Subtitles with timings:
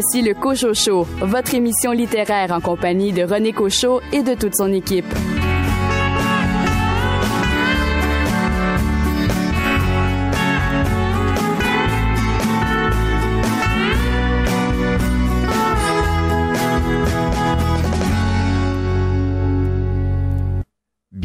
[0.00, 4.54] Voici le Cochot Show, votre émission littéraire en compagnie de René Cochot et de toute
[4.54, 5.12] son équipe.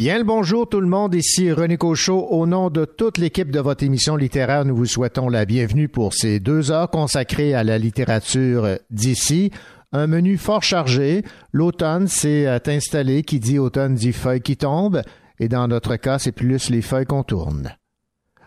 [0.04, 2.26] Bien le bonjour tout le monde, ici René Cochot.
[2.28, 6.12] Au nom de toute l'équipe de votre émission littéraire, nous vous souhaitons la bienvenue pour
[6.12, 9.50] ces deux heures consacrées à la littérature d'ici.
[9.92, 11.24] Un menu fort chargé.
[11.54, 13.22] L'automne s'est installé.
[13.22, 15.00] Qui dit automne dit feuilles qui tombent.
[15.40, 17.74] Et dans notre cas, c'est plus les feuilles qu'on tourne.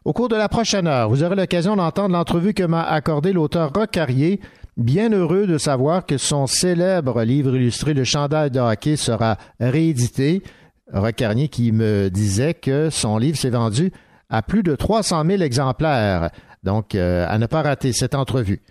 [0.05, 3.71] Au cours de la prochaine heure, vous aurez l'occasion d'entendre l'entrevue que m'a accordé l'auteur
[3.73, 4.41] Roch Carrier,
[4.77, 10.43] bien heureux de savoir que son célèbre livre illustré Le chandail de hockey sera réédité.
[10.93, 13.91] Recarnier qui me disait que son livre s'est vendu
[14.29, 16.29] à plus de 300 000 exemplaires.
[16.63, 18.61] Donc, euh, à ne pas rater cette entrevue.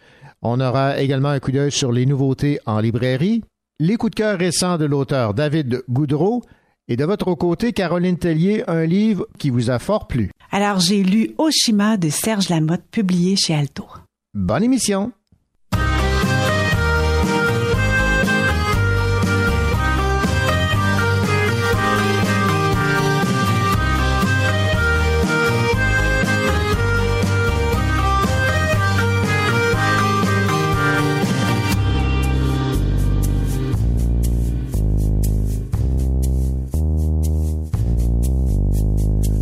[0.42, 3.42] On aura également un coup d'œil sur les nouveautés en librairie,
[3.78, 6.42] les coups de cœur récents de l'auteur David Goudreau
[6.88, 10.30] et de votre côté, Caroline Tellier, un livre qui vous a fort plu.
[10.52, 13.86] Alors, j'ai lu Oshima de Serge Lamotte, publié chez Alto.
[14.34, 15.12] Bonne émission.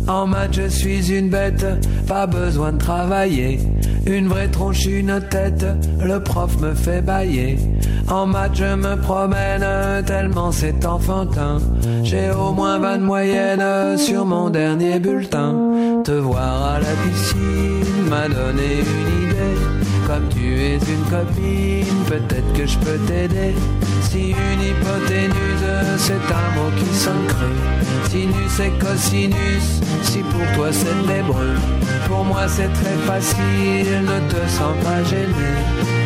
[0.07, 1.65] En maths, je suis une bête,
[2.07, 3.59] pas besoin de travailler.
[4.05, 5.65] Une vraie tronche, une tête,
[6.03, 7.57] le prof me fait bailler.
[8.07, 9.65] En maths, je me promène
[10.05, 11.57] tellement c'est enfantin.
[12.03, 15.55] J'ai au moins 20 de sur mon dernier bulletin.
[16.03, 19.64] Te voir à la piscine m'a donné une idée.
[20.05, 23.55] Comme tu es une copine, peut-être que je peux t'aider.
[24.01, 25.65] Si une hypoténuse,
[25.97, 27.27] c'est un mot qui sonne.
[28.09, 31.55] Sinus et cosinus, si pour toi c'est l'hébreu.
[32.07, 35.51] Pour moi c'est très facile, ne te sens pas gêné.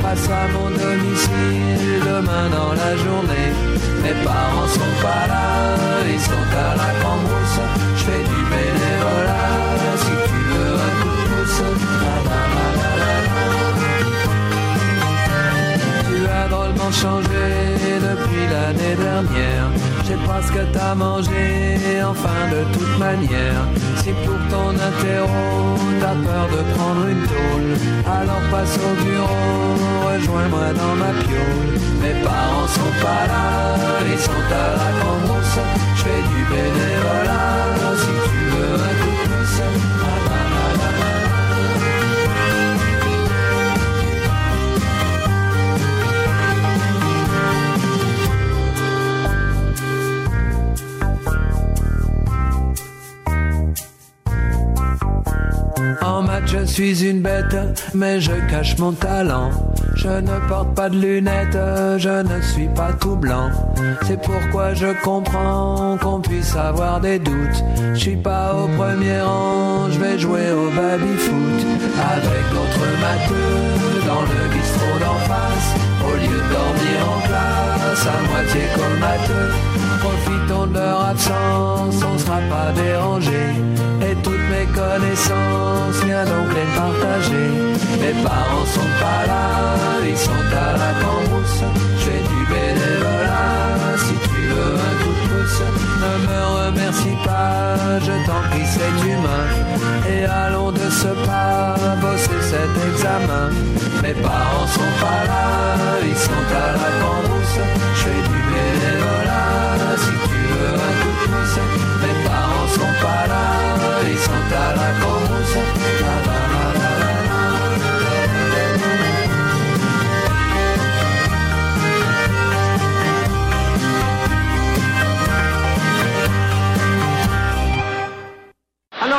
[0.02, 3.52] Passe à mon domicile demain dans la journée.
[4.02, 5.76] Mes parents sont pas là,
[6.10, 7.49] ils sont à la cambrousse.
[16.92, 19.68] Changé depuis l'année dernière.
[20.02, 23.62] Je sais pas ce que t'as mangé, enfin de toute manière.
[23.98, 27.72] Si pour ton interro, t'as peur de prendre une tôle,
[28.06, 29.76] alors passe au bureau,
[30.08, 31.74] rejoins-moi dans ma piole.
[32.02, 33.76] Mes parents sont pas là,
[34.12, 35.60] ils sont à la cambrousse.
[35.96, 40.29] Je fais du bénévolat, si tu veux un coup de pouce.
[56.02, 57.56] En maths, je suis une bête,
[57.94, 59.50] mais je cache mon talent.
[59.96, 61.58] Je ne porte pas de lunettes,
[61.98, 63.50] je ne suis pas tout blanc.
[64.06, 67.64] C'est pourquoi je comprends qu'on puisse avoir des doutes.
[67.94, 71.60] Je suis pas au premier rang, je vais jouer au baby-foot.
[72.14, 75.70] Avec d'autres matheux, dans le bistrot d'en face.
[76.08, 79.52] Au lieu de dormir en classe, à moitié comateux.
[80.00, 83.54] Profitons de leur absence, on sera pas dérangé.
[84.60, 87.50] Mes connaissances, viens donc les partager.
[88.02, 89.46] Mes parents sont pas là,
[90.08, 91.64] ils sont à la cambrousse.
[91.98, 95.62] Je fais du bénévolat, si tu veux un coup de pouce.
[96.04, 99.46] Ne me remercie pas, je t'en prie, c'est humain.
[100.14, 103.50] Et allons de ce pas bosser cet examen.
[104.04, 105.46] Mes parents sont pas là,
[106.04, 107.60] ils sont à la cambrousse.
[107.96, 108.79] Je fais du bénévolat,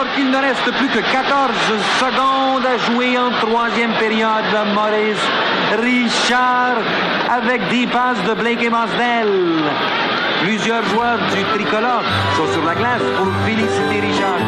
[0.00, 1.52] Alors qu'il ne reste plus que 14
[1.98, 4.44] secondes à jouer en troisième période,
[4.74, 5.18] Maurice
[5.78, 6.78] Richard
[7.28, 9.28] avec 10 passes de Blake et Masdell.
[10.42, 12.02] Plusieurs joueurs du tricolore
[12.34, 14.38] sont sur la glace pour féliciter Richard.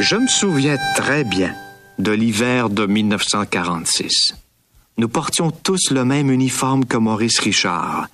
[0.00, 1.54] Je me souviens très bien
[1.98, 4.34] de l'hiver de 1946.
[5.00, 8.08] Nous portions tous le même uniforme que Maurice Richard.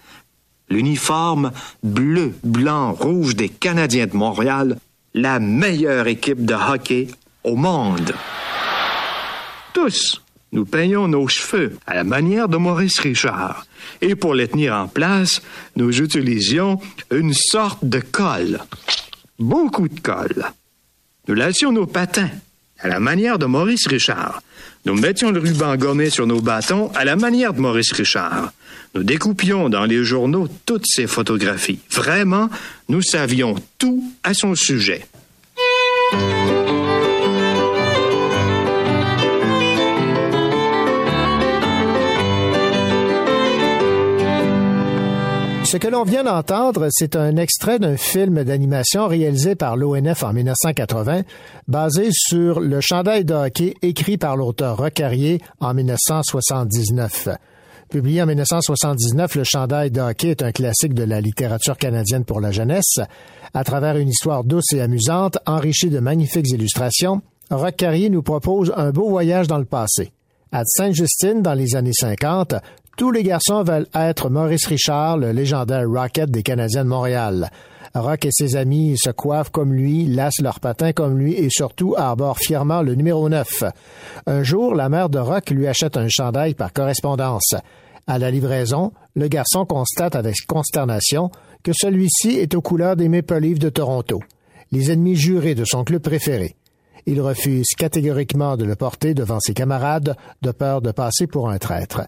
[0.69, 1.51] L'uniforme
[1.83, 4.79] bleu, blanc, rouge des Canadiens de Montréal,
[5.13, 7.09] la meilleure équipe de hockey
[7.43, 8.15] au monde.
[9.75, 10.23] Tous,
[10.53, 13.67] nous peignons nos cheveux à la manière de Maurice Richard.
[14.01, 15.43] Et pour les tenir en place,
[15.75, 16.81] nous utilisions
[17.11, 18.61] une sorte de colle.
[19.41, 20.53] Beaucoup de colle.
[21.27, 22.31] Nous lassions nos patins
[22.79, 24.41] à la manière de Maurice Richard.
[24.87, 28.53] Nous mettions le ruban gommé sur nos bâtons à la manière de Maurice Richard.
[28.95, 31.81] Nous découpions dans les journaux toutes ces photographies.
[31.91, 32.49] Vraiment,
[32.89, 35.05] nous savions tout à son sujet.
[45.67, 50.33] Ce que l'on vient d'entendre, c'est un extrait d'un film d'animation réalisé par l'ONF en
[50.33, 51.23] 1980,
[51.67, 57.31] basé sur le chandail de hockey écrit par l'auteur Recarrier en 1979.
[57.91, 62.41] Publié en 1979, le chandail de hockey est un classique de la littérature canadienne pour
[62.41, 63.01] la jeunesse.
[63.53, 67.23] À travers une histoire douce et amusante, enrichie de magnifiques illustrations,
[67.77, 70.13] Carrier nous propose un beau voyage dans le passé.
[70.53, 72.55] À Sainte-Justine, dans les années 50,
[72.97, 77.51] tous les garçons veulent être Maurice Richard, le légendaire Rocket des Canadiens de Montréal.
[77.95, 81.95] Rock et ses amis se coiffent comme lui, lassent leurs patins comme lui et surtout
[81.97, 83.65] arborent fièrement le numéro 9.
[84.27, 87.55] Un jour, la mère de Rock lui achète un chandail par correspondance.
[88.07, 91.31] À la livraison, le garçon constate avec consternation
[91.63, 94.21] que celui-ci est aux couleurs des Maple Leafs de Toronto,
[94.73, 96.57] les ennemis jurés de son club préféré.
[97.05, 101.59] Il refuse catégoriquement de le porter devant ses camarades de peur de passer pour un
[101.59, 102.03] traître.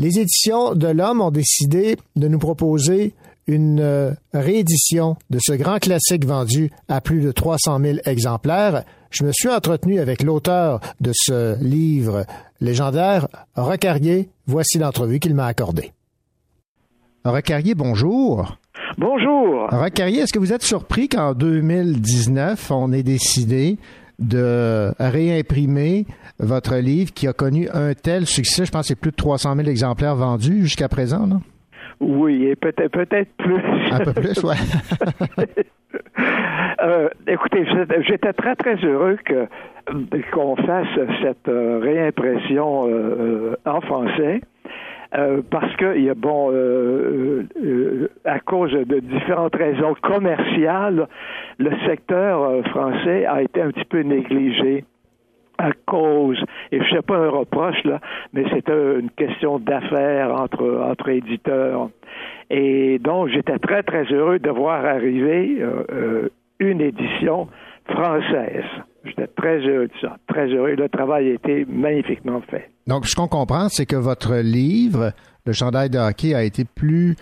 [0.00, 3.12] Les éditions de l'Homme ont décidé de nous proposer
[3.46, 8.84] une euh, réédition de ce grand classique vendu à plus de 300 000 exemplaires.
[9.10, 12.24] Je me suis entretenu avec l'auteur de ce livre
[12.62, 14.30] légendaire, Recarrier.
[14.46, 15.92] Voici l'entrevue qu'il m'a accordée.
[17.26, 18.56] Recarrier, bonjour.
[18.96, 19.68] Bonjour.
[19.70, 23.76] Recarrier, est-ce que vous êtes surpris qu'en 2019, on ait décidé
[24.20, 26.06] de réimprimer
[26.38, 28.64] votre livre qui a connu un tel succès.
[28.64, 31.26] Je pense que c'est plus de 300 000 exemplaires vendus jusqu'à présent.
[31.26, 31.40] Non?
[32.00, 33.62] Oui, et peut-être peut-être plus.
[33.90, 34.54] Un peu plus, oui.
[36.82, 37.66] euh, écoutez,
[38.08, 39.46] j'étais très très heureux que
[40.32, 40.88] qu'on fasse
[41.22, 44.40] cette euh, réimpression euh, euh, en français.
[45.12, 51.08] Euh, parce que bon euh, euh, à cause de différentes raisons commerciales,
[51.58, 54.84] le secteur français a été un petit peu négligé
[55.58, 56.42] à cause,
[56.72, 58.00] et je sais pas un reproche là,
[58.32, 61.90] mais c'était une question d'affaires entre entre éditeurs.
[62.48, 65.60] Et donc j'étais très très heureux de voir arriver
[66.60, 67.48] une édition
[67.88, 68.64] française.
[69.04, 70.74] J'étais très heureux de ça, très heureux.
[70.74, 72.70] Le travail a été magnifiquement fait.
[72.86, 75.12] Donc, ce qu'on comprend, c'est que votre livre,
[75.46, 77.16] Le chandail de hockey, a été plus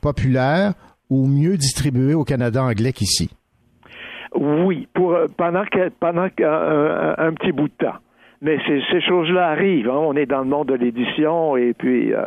[0.00, 0.74] populaire
[1.10, 3.30] ou mieux distribué au Canada anglais qu'ici?
[4.34, 5.64] Oui, pour euh, pendant
[6.00, 7.98] pendant euh, un, petit bout de temps.
[8.42, 9.88] Mais ces, choses-là arrivent.
[9.88, 9.98] Hein.
[9.98, 12.26] On est dans le monde de l'édition et puis euh,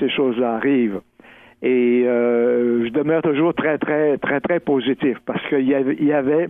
[0.00, 1.00] ces choses-là arrivent.
[1.60, 6.48] Et je demeure toujours très, très, très, très positif parce qu'il y y avait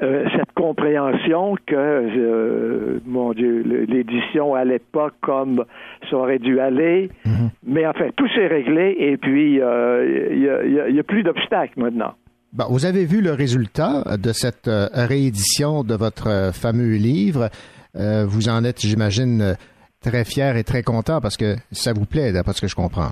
[0.00, 5.64] euh, cette compréhension que, euh, mon Dieu, l'édition allait pas comme
[6.08, 7.10] ça aurait dû aller.
[7.24, 7.50] Mhm.
[7.66, 12.14] Mais enfin, tout s'est réglé et puis il euh, n'y a, plus d'obstacles maintenant.
[12.52, 17.48] vous avez vu le résultat de cette réédition de votre fameux livre.
[17.94, 19.56] vous en êtes, j'imagine,
[20.00, 23.10] très fier et très content parce que ça vous plaît, d'après ce que je comprends.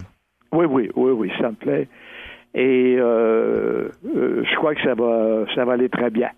[0.53, 1.89] Oui, oui, oui, oui, ça me plaît.
[2.55, 6.29] Et je crois que ça va, ça va aller très bien.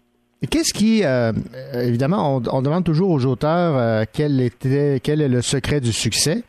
[0.47, 1.33] Qu'est-ce qui, euh,
[1.75, 6.45] évidemment, on, demande toujours aux auteurs euh, quel était, quel est le secret du succès.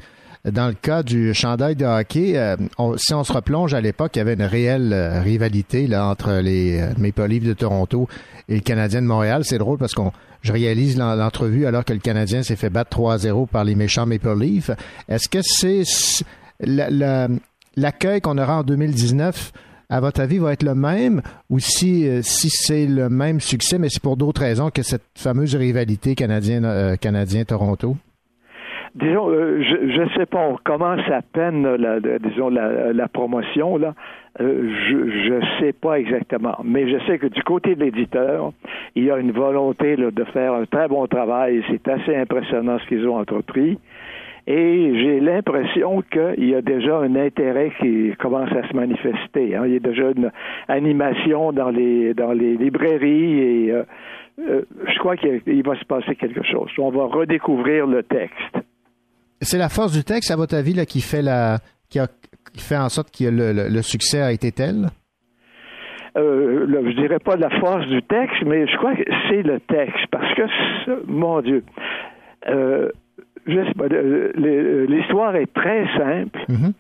[0.46, 2.56] Dans le cas du chandail de hockey, euh,
[2.98, 4.94] si on se replonge à l'époque, il y avait une réelle
[5.24, 8.08] rivalité là entre les Maple Leafs de Toronto
[8.48, 9.42] et le Canadien de Montréal.
[9.44, 13.48] C'est drôle parce qu'on, je réalise l'entrevue alors que le Canadien s'est fait battre 3-0
[13.48, 14.72] par les méchants Maple Leafs.
[15.10, 15.84] Est-ce que c'est
[17.76, 19.52] l'accueil qu'on aura en 2019
[19.90, 23.80] à votre avis, va être le même ou si, euh, si c'est le même succès,
[23.80, 27.96] mais c'est pour d'autres raisons que cette fameuse rivalité euh, canadien-Toronto?
[28.96, 33.94] Disons, euh, je ne sais pas, on commence à peine, la, disons, la, promotion, là.
[34.40, 38.52] je ne sais pas exactement, mais je sais que du côté de l'éditeur,
[38.96, 41.64] il y a une volonté de faire un très bon travail.
[41.70, 43.78] C'est assez impressionnant ce qu'ils ont entrepris.
[44.52, 49.56] Et j'ai l'impression qu'il y a déjà un intérêt qui commence à se manifester.
[49.56, 49.68] Hein.
[49.68, 50.32] Il y a déjà une
[50.68, 53.84] animation dans les dans les librairies et euh,
[54.40, 56.72] euh, je crois qu'il va se passer quelque chose.
[56.80, 58.58] On va redécouvrir le texte.
[59.40, 62.08] C'est la force du texte, à votre avis, là, qui fait la qui, a,
[62.58, 64.88] fait en sorte que le, succès a été tel?
[66.18, 70.08] euh, je dirais pas la force du texte, mais je crois que c'est le texte,
[70.12, 71.64] parce que, mon Dieu,
[72.48, 72.90] euh,
[74.88, 76.74] l'histoire est très simple, mm-hmm.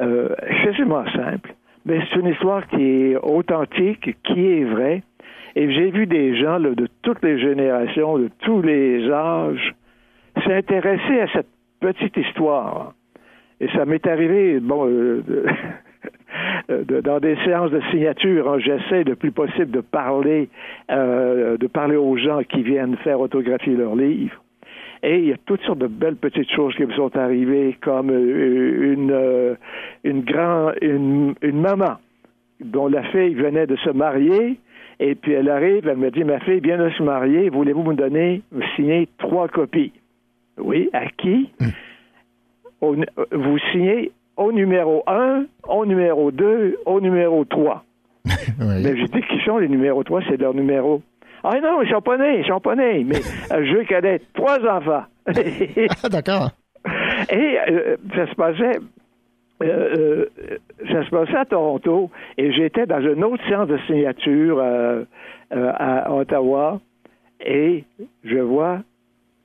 [0.00, 5.02] euh, excessivement simple, mais c'est une histoire qui est authentique, qui est vraie,
[5.54, 9.74] et j'ai vu des gens de toutes les générations, de tous les âges,
[10.44, 11.48] s'intéresser à cette
[11.80, 12.92] petite histoire.
[13.60, 15.22] Et ça m'est arrivé, bon, euh,
[17.02, 20.48] dans des séances de signature, hein, j'essaie le plus possible de parler,
[20.90, 24.42] euh, de parler aux gens qui viennent faire autographier leurs livres.
[25.02, 28.10] Et il y a toutes sortes de belles petites choses qui me sont arrivées, comme
[28.10, 29.54] euh, une, euh,
[30.04, 31.96] une, grand, une, une maman
[32.60, 34.58] dont la fille venait de se marier,
[34.98, 37.94] et puis elle arrive, elle me dit, ma fille vient de se marier, voulez-vous me
[37.94, 39.92] donner, me signer trois copies?
[40.58, 41.50] Oui, à qui?
[41.60, 43.04] Hmm.
[43.32, 47.84] vous signez au numéro 1, au numéro 2, au numéro 3.
[48.58, 51.02] Mais j'ai dit qui sont les numéros 3, c'est leur numéro.
[51.44, 54.20] Ah non, ils sont pas nés, ils sont pas nés, mais je veux qu'elle ait
[54.34, 55.04] trois enfants.
[55.26, 56.50] ah, d'accord.
[57.30, 58.78] Et euh, ça se passait
[59.62, 59.66] euh,
[59.96, 60.58] euh,
[60.92, 64.62] ça se passait à Toronto et j'étais dans une autre séance de signature
[65.50, 66.80] à Ottawa
[67.44, 67.84] et
[68.22, 68.80] je vois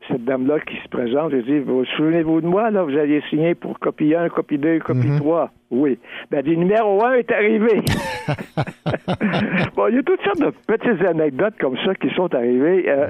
[0.08, 3.56] cette dame-là qui se présente, je dis, vous souvenez-vous de moi, là, vous aviez signé
[3.56, 5.44] pour copie 1, copie 2, copie 3.
[5.44, 5.50] Mhm.
[5.72, 6.00] Oui.
[6.30, 7.82] Ben, du numéro 1 est arrivé.
[9.76, 12.90] bon, il y a toutes sortes de petites anecdotes comme ça qui sont arrivées.
[12.90, 13.08] Euh,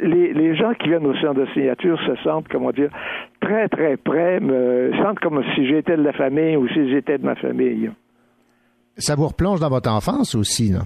[0.00, 2.90] les, les, gens qui viennent au centre de signature se sentent, comment dire,
[3.40, 7.24] très, très près, me sentent comme si j'étais de la famille ou si j'étais de
[7.24, 7.90] ma famille.
[8.96, 10.82] Ça vous replonge dans votre enfance aussi, là?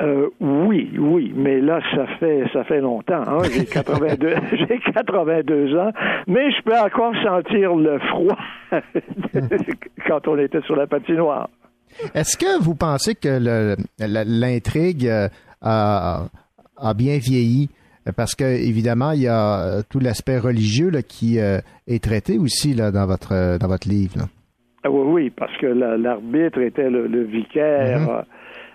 [0.00, 3.22] Euh, oui, oui, mais là, ça fait ça fait longtemps.
[3.26, 3.42] Hein?
[3.52, 5.90] J'ai 82, j'ai 82 ans,
[6.28, 8.38] mais je peux encore sentir le froid
[10.06, 11.48] quand on était sur la patinoire.
[12.14, 13.40] Est-ce que vous pensez que
[13.98, 15.28] l'intrigue euh,
[15.62, 16.26] a,
[16.76, 17.70] a, bien vieilli?
[18.16, 22.72] Parce que évidemment, il y a euh, tout l'aspect religieux là, qui est traité aussi
[22.72, 24.28] là, dans votre dans votre livre.
[24.84, 28.00] Ah oui, oui, parce que l'arbitre était le, vicaire.
[28.00, 28.24] Mm-hmm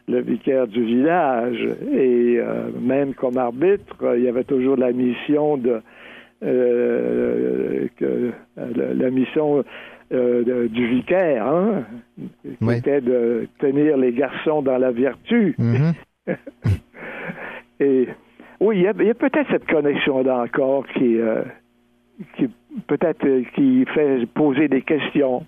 [0.08, 1.62] le vicaire du village.
[1.94, 5.82] Et euh, même comme arbitre, il y avait toujours la mission de
[6.44, 9.64] euh, que, la, mission
[10.12, 11.86] euh, du vicaire, hein,
[12.60, 15.56] qui était de tenir les garçons dans la vertu.
[15.58, 15.94] Mm-hmm.
[17.80, 18.08] Et
[18.60, 21.18] oui, il y a, peut-être cette connexion-là encore qui,
[22.38, 22.50] qui
[22.88, 25.46] peut-être qui fait poser des questions.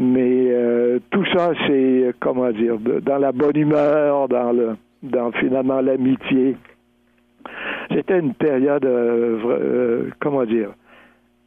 [0.00, 5.80] Mais euh, tout ça, c'est, comment dire, dans la bonne humeur, dans, le, dans finalement
[5.80, 6.56] l'amitié.
[7.90, 10.70] C'était une période, euh, euh, comment dire,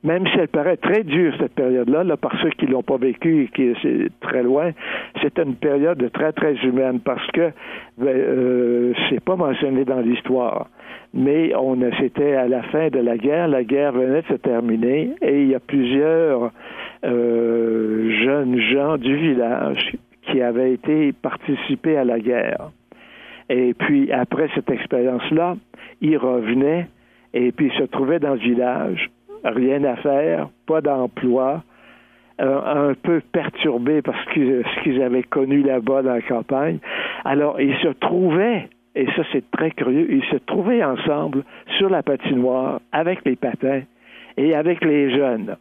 [0.03, 3.43] même si elle paraît très dure, cette période-là, là, par ceux qui l'ont pas vécu
[3.43, 4.72] et qui c'est très loin,
[5.22, 7.51] c'était une période très, très humaine parce que
[7.98, 10.67] ben, euh, c'est pas mentionné dans l'histoire.
[11.13, 15.12] Mais on c'était à la fin de la guerre, la guerre venait de se terminer
[15.22, 16.51] et il y a plusieurs
[17.03, 19.91] euh, jeunes gens du village
[20.24, 22.72] qui avaient été participés à la guerre.
[23.50, 25.58] Et puis après cette expérience-là,
[26.00, 26.88] ils revenaient
[27.34, 29.10] et puis se trouvaient dans le village
[29.43, 31.63] rien à faire, pas d'emploi,
[32.41, 36.79] euh, un peu perturbés parce que ce qu'ils avaient connu là-bas dans la campagne.
[37.24, 41.43] Alors, ils se trouvaient, et ça c'est très curieux, ils se trouvaient ensemble
[41.77, 43.81] sur la patinoire avec les patins
[44.38, 45.55] et avec les jeunes.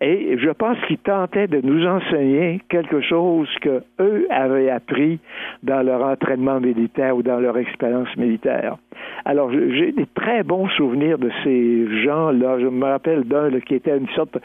[0.00, 5.18] Et je pense qu'ils tentaient de nous enseigner quelque chose que eux avaient appris
[5.64, 8.76] dans leur entraînement militaire ou dans leur expérience militaire.
[9.24, 12.60] Alors, j'ai des très bons souvenirs de ces gens-là.
[12.60, 14.38] Je me rappelle d'un qui était une sorte,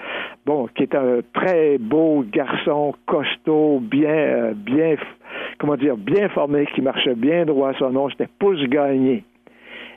[0.46, 4.96] bon, qui était un très beau garçon, costaud, bien, euh, bien,
[5.60, 7.74] comment dire, bien formé, qui marchait bien droit.
[7.78, 9.24] Son nom, c'était Pouce Gagné.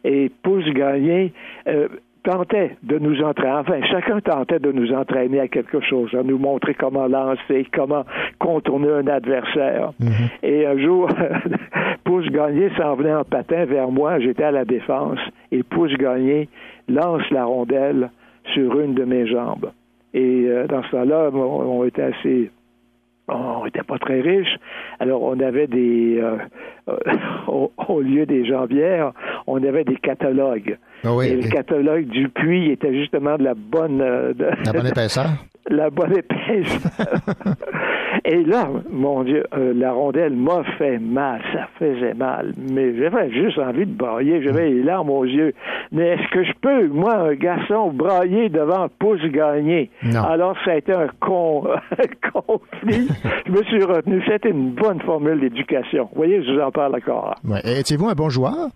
[0.05, 1.33] Et Pouce Gagné,
[1.67, 1.89] euh,
[2.27, 6.39] tentait de nous entraîner, enfin, chacun tentait de nous entraîner à quelque chose, à nous
[6.39, 8.05] montrer comment lancer, comment
[8.41, 9.93] contourner un adversaire.
[10.01, 10.11] Mhm.
[10.43, 11.09] Et un jour,
[12.05, 15.21] Pouce Gagné s'en venait en patin vers moi, j'étais à la défense,
[15.53, 16.49] et Pouce Gagné
[16.89, 18.11] lance la rondelle
[18.55, 19.71] sur une de mes jambes.
[20.13, 22.51] Et euh, dans ce temps-là, on était assez
[23.29, 24.57] on n'était pas très riches.
[25.01, 26.37] Alors, on avait des, euh,
[27.49, 29.13] au, lieu des jambières,
[29.47, 30.79] on avait des catalogues.
[31.05, 34.01] Ah et le catalogue du puits était justement de la bonne...
[34.01, 34.33] Euh,
[34.65, 35.27] la bonne épaisseur?
[35.71, 37.21] la bonne épaisseur.
[38.25, 42.53] Et là, mon Dieu, euh, la rondelle m'a fait mal, ça faisait mal.
[42.59, 45.53] Mais j'avais juste envie de brailler, j'avais les larmes aux yeux.
[45.93, 49.91] Mais est-ce que je peux, moi, un garçon, brailler devant pouce gagné?
[50.03, 50.23] Non.
[50.23, 53.09] Alors, ça a été un, con, un conflit.
[53.47, 54.21] je me suis retenu.
[54.27, 56.09] C'était une bonne formule d'éducation.
[56.13, 57.37] Vous voyez, je vous en parle encore.
[57.45, 57.61] Ouais.
[57.79, 58.71] Étiez-vous un bon joueur?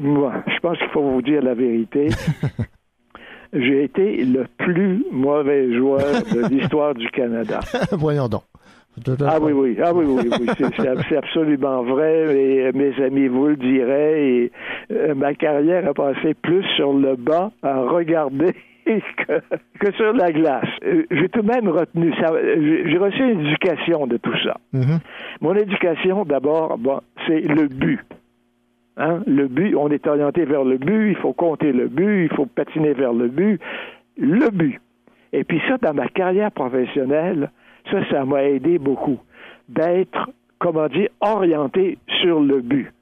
[0.00, 2.08] Moi, je pense qu'il faut vous dire la vérité.
[3.52, 7.60] J'ai été le plus mauvais joueur de l'histoire du Canada.
[7.92, 8.42] Voyons donc.
[9.24, 10.46] Ah oui, oui, ah oui, oui, oui.
[11.08, 12.36] C'est, absolument vrai.
[12.36, 14.22] Et mes amis vous le diraient.
[14.22, 14.52] Et
[14.90, 18.52] euh, ma carrière a passé plus sur le banc à regarder
[18.84, 19.40] que,
[19.80, 20.68] que sur la glace.
[20.84, 22.32] Euh, J'ai tout de même retenu ça.
[22.34, 24.58] J'ai reçu une éducation de tout ça.
[24.72, 24.98] Mhm.
[25.40, 28.00] Mon éducation, d'abord, bon, c'est le but.
[28.96, 29.22] Hein?
[29.26, 32.46] Le but, on est orienté vers le but, il faut compter le but, il faut
[32.46, 33.60] patiner vers le but.
[34.18, 34.80] Le but.
[35.32, 37.50] Et puis ça, dans ma carrière professionnelle,
[37.90, 39.18] ça, ça m'a aidé beaucoup
[39.68, 42.92] d'être, comment dire, orienté sur le but.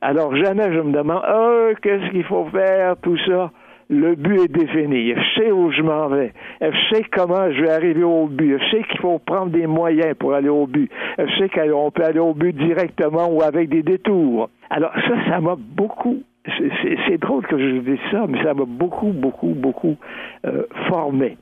[0.00, 3.50] Alors jamais je me demande, oh, qu'est-ce qu'il faut faire, tout ça?
[3.88, 5.14] Le but est défini.
[5.14, 6.32] Je sais où je m'en vais.
[6.60, 8.58] Je sais comment je vais arriver au but.
[8.58, 10.90] Je sais qu'il faut prendre des moyens pour aller au but.
[11.18, 14.50] Je sais qu'on peut aller au but directement ou avec des détours.
[14.70, 16.22] Alors ça, ça m'a beaucoup.
[16.46, 19.96] c'est- drôle que je dise ça, mais ça m'a beaucoup, beaucoup, beaucoup
[20.46, 21.36] euh, formé.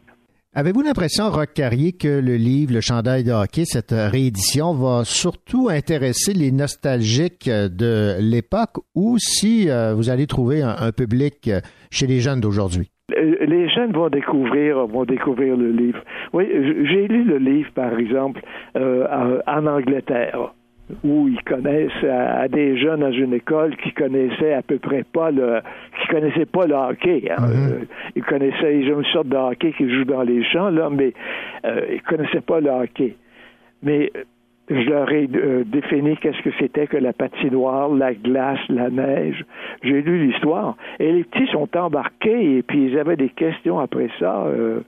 [0.57, 5.69] Avez-vous l'impression, Roch Carrier, que le livre Le chandail de hockey, cette réédition, va surtout
[5.69, 11.51] intéresser les nostalgiques de l'époque ou si euh, vous allez trouver un, public
[11.91, 12.89] chez les jeunes d'aujourd'hui?
[13.11, 15.99] Euh, les jeunes vont découvrir vont découvrir le livre.
[16.33, 18.41] Oui, j'ai lu le livre, par exemple,
[18.77, 20.55] euh, en Angleterre,
[21.03, 25.03] où ils connaissent à, à des jeunes dans une école qui connaissaient à peu près
[25.05, 25.61] pas le
[26.01, 27.31] qui connaissaient pas le hockey.
[27.31, 27.37] hein.
[27.51, 27.85] Euh,
[28.15, 31.13] ils connaissaient ils ont une sorte de hockey qui joue dans les champs là, mais
[31.67, 33.17] euh, ils connaissaient pas le hockey.
[33.83, 34.23] Mais euh,
[34.71, 39.45] je leur ai euh, défini qu'est-ce que c'était que la patinoire, la glace, la neige.
[39.83, 40.77] J'ai lu l'histoire.
[40.99, 44.45] Et les petits sont embarqués et puis ils avaient des questions après ça.
[44.47, 44.81] euh.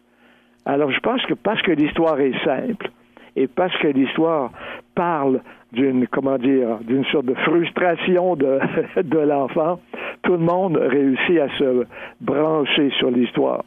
[0.64, 2.90] Alors je pense que parce que l'histoire est simple
[3.36, 4.50] et parce que l'histoire
[4.94, 5.40] parle
[5.72, 8.58] d'une comment dire d'une sorte de frustration de,
[9.02, 9.80] de l'enfant,
[10.22, 11.86] tout le monde réussit à se
[12.20, 13.64] brancher sur l'histoire.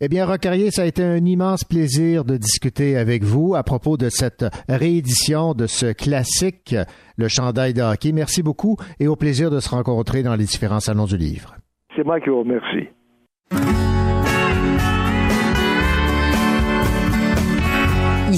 [0.00, 3.64] Eh bien, Roch Carrier, ça a été un immense plaisir de discuter avec vous à
[3.64, 6.76] propos de cette réédition de ce classique,
[7.16, 8.12] Le chandail de hockey.
[8.12, 11.56] Merci beaucoup et au plaisir de se rencontrer dans les différents salons du livre.
[11.96, 12.88] C'est moi qui vous remercie.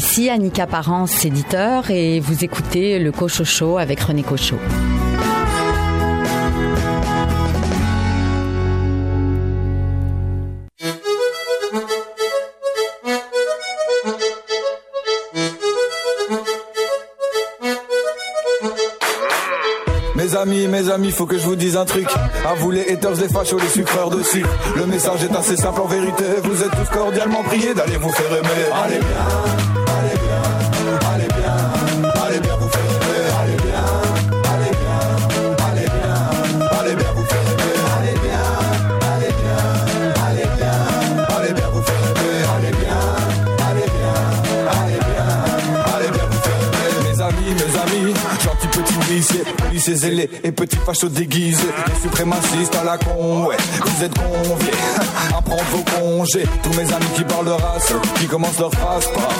[0.02, 4.56] Ici Annika Parence, éditeur, et vous écoutez le Cocho avec René Cocho.
[20.16, 22.08] Mes amis, mes amis, faut que je vous dise un truc.
[22.46, 24.48] À vous les haters, les fachos, les sucreurs de sucre.
[24.76, 26.24] Le message est assez simple en vérité.
[26.42, 28.48] Vous êtes tous cordialement priés d'aller vous faire aimer.
[28.82, 29.69] Allez bien,
[49.94, 51.62] zélé et petit facho déguisé.
[51.87, 54.70] Les suprémacistes à la con, ouais, vous êtes conviés
[55.37, 56.46] à prendre vos congés.
[56.62, 59.31] Tous mes amis qui parlent de race, qui commencent leur phrase par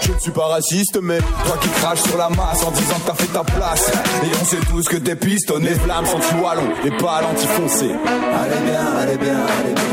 [0.00, 3.06] Je ne suis pas raciste, mais toi qui craches sur la masse en disant que
[3.06, 3.90] t'as fait ta place.
[4.22, 7.86] Et on sait tous que tes pistons, les flammes sont sous wallon et pas l'antifoncé.
[7.86, 9.88] Allez bien, allez bien, allez bien.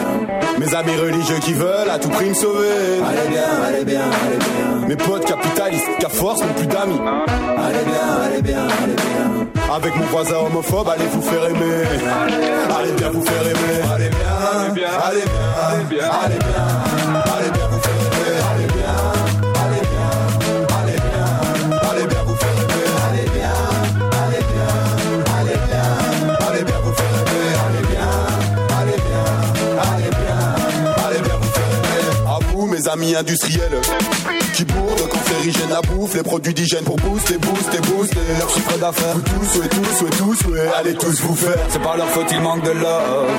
[0.60, 2.70] Mes amis religieux qui veulent à tout prix me sauver.
[3.06, 4.88] Allez bien, allez bien, allez bien.
[4.88, 7.00] Mes potes capitalistes qui à force n'ont plus d'amis.
[7.58, 9.35] Allez bien, allez bien, allez bien.
[9.72, 11.86] Avec mon voisin homophobe, allez vous faire aimer.
[12.78, 13.82] Allez bien vous faire aimer.
[13.94, 14.18] Allez bien,
[14.62, 16.95] allez bien, allez bien, allez bien,
[32.76, 33.80] mes amis industriels
[34.54, 39.16] qui bourrent cancérigènes la bouffe, les produits d'hygiène pour booster, booster, booster leur chiffre d'affaires.
[39.16, 41.58] Vous tous, ouais, tous, ouais, tous, ouais, allez tous vous faire.
[41.70, 43.30] C'est pas leur faute, il manque de love.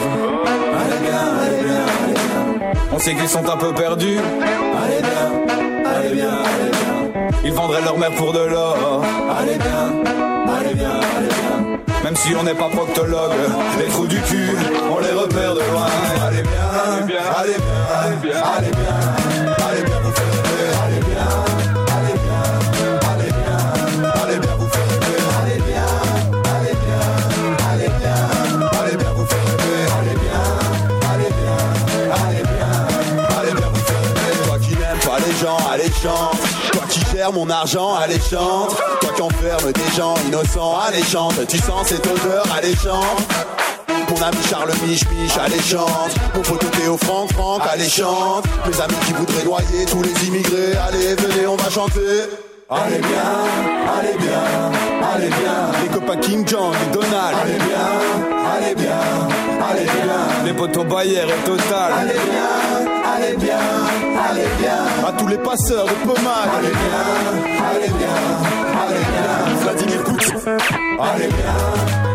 [0.81, 2.71] Allez bien, allez bien, allez bien.
[2.93, 4.19] On sait qu'ils sont un peu perdus.
[4.19, 7.33] Allez bien, allez bien, allez bien.
[7.45, 9.05] Ils vendraient leur mère pour de l'or.
[9.39, 11.76] Allez bien, allez bien, allez bien.
[12.05, 13.33] Même si on n'est pas proctologue,
[13.79, 14.51] les trous du cul,
[14.91, 15.87] on les repère de loin.
[16.27, 16.51] Allez bien,
[16.87, 21.27] allez bien, allez bien, allez bien, allez bien vous faire rêver, allez bien.
[21.99, 22.47] Allez, bien,
[36.03, 36.39] chante.
[36.73, 38.77] Toi qui gères mon argent, allez, chante
[39.17, 41.35] qui enfermes des gens innocents alléchante.
[41.49, 43.23] Tu sens cette odeur alléchante.
[44.09, 46.15] Mon ami Charles Mich Mich alléchante.
[46.35, 48.45] Mon pote Théo Franck Franck alléchante.
[48.67, 50.77] Mes amis qui voudraient noyer tous les immigrés.
[50.89, 52.29] Allez venez on va chanter.
[52.69, 53.09] Allez bien,
[53.97, 55.83] allez bien, allez bien.
[55.83, 57.37] Les copains King John et Donald.
[57.41, 60.45] Allez bien, allez bien, allez bien.
[60.45, 61.93] Les potos Bayer et Total.
[62.01, 63.86] Allez bien, allez bien,
[64.19, 66.51] allez bien À tous les passeurs de pommade.
[66.59, 67.05] Allez bien,
[67.71, 68.17] allez bien,
[68.83, 69.57] allez bien.
[69.63, 70.59] Vladimir Poutine.
[70.99, 72.06] Allez bien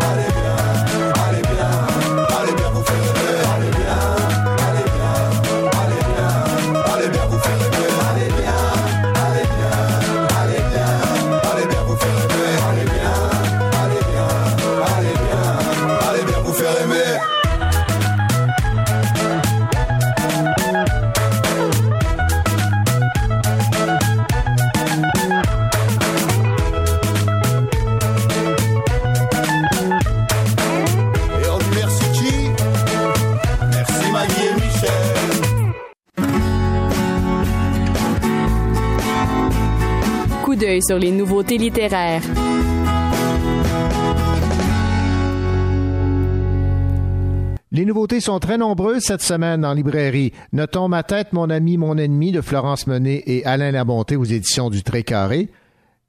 [40.80, 42.24] sur les nouveautés littéraires.
[47.74, 50.34] Les nouveautés sont très nombreuses cette semaine en librairie.
[50.54, 54.70] Notons Ma tête, mon ami, mon ennemi de Florence Menet et Alain Labonté aux éditions
[54.70, 55.50] du Très Carré.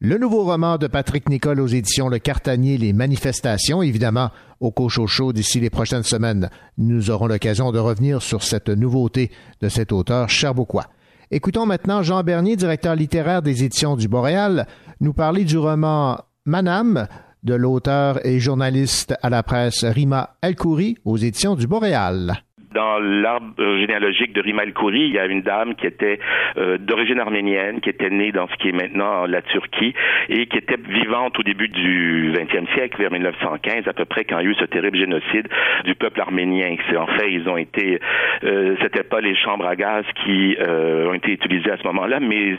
[0.00, 5.32] Le nouveau roman de Patrick Nicole aux éditions Le Cartanier, Les Manifestations, évidemment, au Cochocho
[5.32, 6.50] d'ici les prochaines semaines.
[6.78, 10.88] Nous aurons l'occasion de revenir sur cette nouveauté de cet auteur cherbouquois.
[11.34, 14.66] Écoutons maintenant Jean Bernier, directeur littéraire des éditions du Boréal,
[15.00, 17.08] nous parler du roman Manam
[17.42, 23.54] de l'auteur et journaliste à la presse Rima Elkouri aux éditions du Boréal dans l'arbre
[23.78, 26.18] généalogique de Rima El-Khouri, il y a une dame qui était
[26.56, 29.94] euh, d'origine arménienne, qui était née dans ce qui est maintenant la Turquie
[30.28, 34.38] et qui était vivante au début du 20e siècle, vers 1915 à peu près, quand
[34.38, 35.48] il y a eu ce terrible génocide
[35.84, 36.76] du peuple arménien.
[36.96, 38.00] En fait, ils ont été,
[38.44, 42.20] euh, c'était pas les chambres à gaz qui euh, ont été utilisées à ce moment-là,
[42.20, 42.56] mais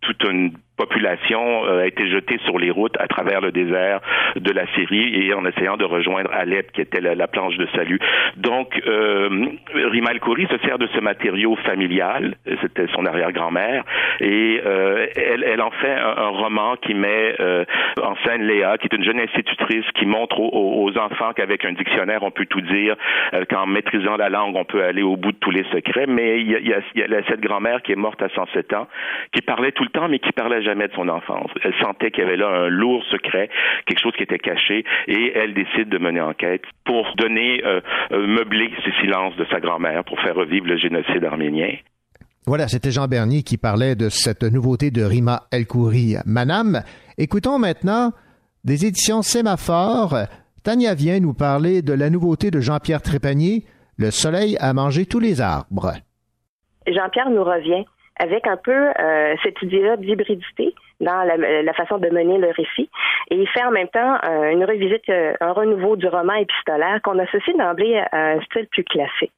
[0.00, 4.00] toute une population euh, a été jetée sur les routes à travers le désert
[4.36, 7.98] de la Syrie et en essayant de rejoindre Alep, qui était la, planche de salut.
[8.36, 9.28] Donc, euh,
[9.74, 13.84] Rima El-Khouri se sert de ce matériau familial, c'était son arrière-grand-mère,
[14.20, 17.64] et euh, elle, elle, en fait un, roman qui met euh,
[18.00, 22.22] en scène Léa, qui est une jeune institutrice qui montre aux, enfants qu'avec un dictionnaire,
[22.22, 22.96] on peut tout dire,
[23.50, 26.50] qu'en maîtrisant la langue, on peut aller au bout de tous les secrets, mais il
[26.50, 28.86] y a, il y a cette grand-mère qui est morte à 107 ans,
[29.32, 31.50] qui parlait tout le temps, mais qui parlait jamais de son enfance.
[31.62, 33.48] Elle sentait qu'il y avait là un lourd secret,
[33.86, 37.80] quelque chose qui était caché, et elle décide de mener enquête pour donner, euh,
[38.12, 41.74] euh, meubler ce silence de sa grand-mère pour faire revivre le génocide arménien.
[42.46, 46.82] Voilà, c'était Jean Bernier qui parlait de cette nouveauté de Rima El Khoury Manam.
[47.18, 48.12] Écoutons maintenant
[48.64, 50.14] des éditions Sémaphore.
[50.62, 53.64] Tania vient nous parler de la nouveauté de Jean-Pierre Trépanier,
[53.96, 55.92] Le soleil a mangé tous les arbres.
[56.86, 57.84] Jean-Pierre nous revient
[58.18, 62.88] avec un peu euh, cette idée-là d'hybridité dans la, façon de mener le récit.
[63.30, 67.00] Et il fait en même temps euh, une revisite, euh, un renouveau du roman épistolaire
[67.02, 69.32] qu'on associe d'emblée à un style plus classique.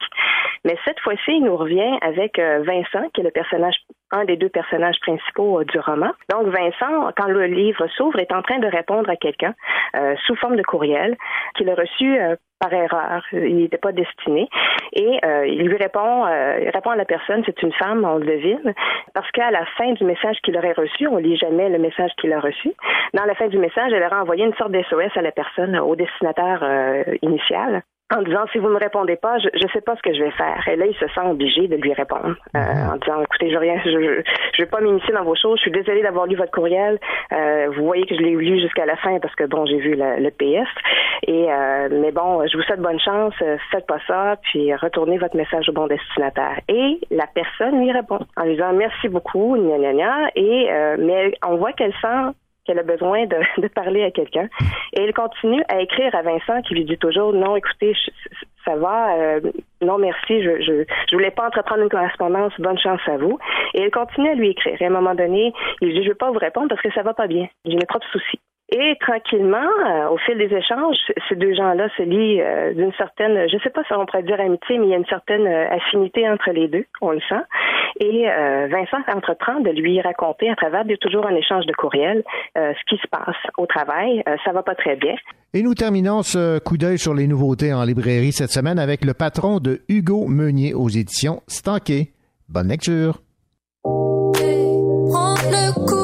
[0.65, 3.77] Mais cette fois-ci, il nous revient avec Vincent, qui est le personnage,
[4.11, 6.11] un des deux personnages principaux du roman.
[6.31, 9.55] Donc Vincent, quand le livre s'ouvre, est en train de répondre à quelqu'un
[10.27, 11.17] sous forme de courriel
[11.57, 12.19] qu'il a reçu
[12.59, 13.23] par erreur.
[13.33, 14.49] Il n'était pas destiné.
[14.93, 18.17] Et euh, il lui répond, euh, il répond à la personne, c'est une femme, on
[18.17, 18.75] le devine,
[19.15, 22.33] parce qu'à la fin du message qu'il aurait reçu, on lit jamais le message qu'il
[22.33, 22.73] a reçu.
[23.15, 25.95] Dans la fin du message, elle aurait envoyé une sorte d'SOS à la personne, au
[25.95, 30.03] destinataire euh, initial en disant si vous me répondez pas, je ne sais pas ce
[30.03, 30.67] que je vais faire.
[30.67, 32.91] Et là, il se sent obligé de lui répondre euh, mhm.
[32.91, 34.23] en disant écoutez, je rien, je,
[34.55, 35.59] je, vais pas m'initier dans vos choses.
[35.59, 36.99] Je suis désolée d'avoir lu votre courriel.
[37.33, 39.95] Euh, vous voyez que je l'ai lu jusqu'à la fin parce que bon, j'ai vu
[39.95, 40.69] le, le PS.
[41.27, 43.35] Et euh, mais bon, je vous souhaite bonne chance.
[43.71, 46.61] Faites pas ça, puis retournez votre message au bon destinataire.
[46.69, 50.31] Et la personne lui répond en lui disant merci beaucoup, gna gna gna.
[50.35, 50.69] Et
[50.99, 52.33] mais on voit qu'elle sent
[52.69, 53.27] qu'elle a besoin
[53.59, 54.49] de, parler à quelqu'un.
[54.93, 57.97] Et elle continue à écrire à Vincent qui lui dit toujours non, écoutez,
[58.65, 59.41] ça va, euh,
[59.81, 63.39] non merci, je, je, je voulais pas entreprendre une correspondance, bonne chance à vous.
[63.75, 64.77] Et elle continue à lui écrire.
[64.81, 67.03] Et à un moment donné, il dit je vais pas vous répondre parce que ça
[67.03, 68.41] va pas bien, j'ai mes propres soucis.
[68.71, 73.49] Et tranquillement, euh, au fil des échanges, ces deux gens-là se lient euh, d'une certaine,
[73.49, 75.47] je ne sais pas si on pourrait dire amitié, mais il y a une certaine
[75.47, 77.43] euh, affinité entre les deux, on le sent.
[78.01, 78.27] Et
[78.71, 82.23] Vincent entreprend de lui raconter à travers de toujours un échange de courriel
[82.55, 84.23] ce qui se passe au travail.
[84.45, 85.17] ça va pas très bien.
[85.53, 89.15] Et nous terminons ce coup d'œil sur les nouveautés en librairie cette semaine avec le
[89.15, 92.13] patron de Hugo Meunier aux éditions Stanké.
[92.49, 93.19] Bonne lecture.
[93.85, 95.98] le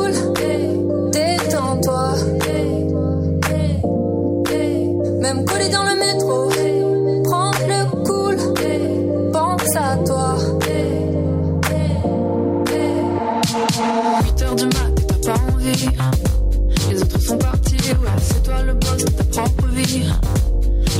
[18.18, 20.05] c'est toi le boss de ta propre vie.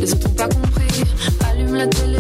[0.01, 1.03] Les autres n'ont pas compris,
[1.49, 2.19] allume la télé.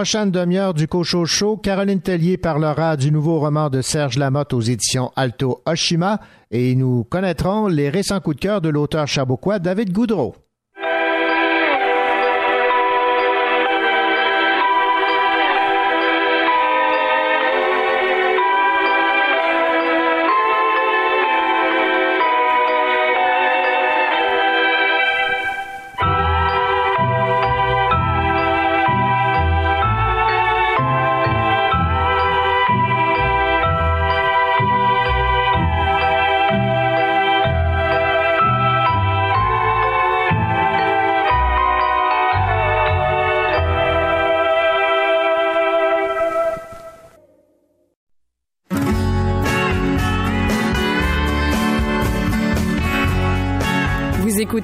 [0.00, 4.62] prochaine demi-heure du Cocho Show, Caroline Tellier parlera du nouveau roman de Serge Lamotte aux
[4.62, 9.92] éditions Alto Oshima et nous connaîtrons les récents coups de cœur de l'auteur chaboquois David
[9.92, 10.34] Goudreau.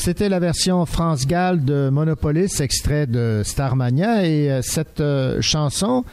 [0.00, 4.26] C'était la version France Gall de Monopolis, extrait de Starmania.
[4.26, 6.06] Et euh, cette euh, chanson,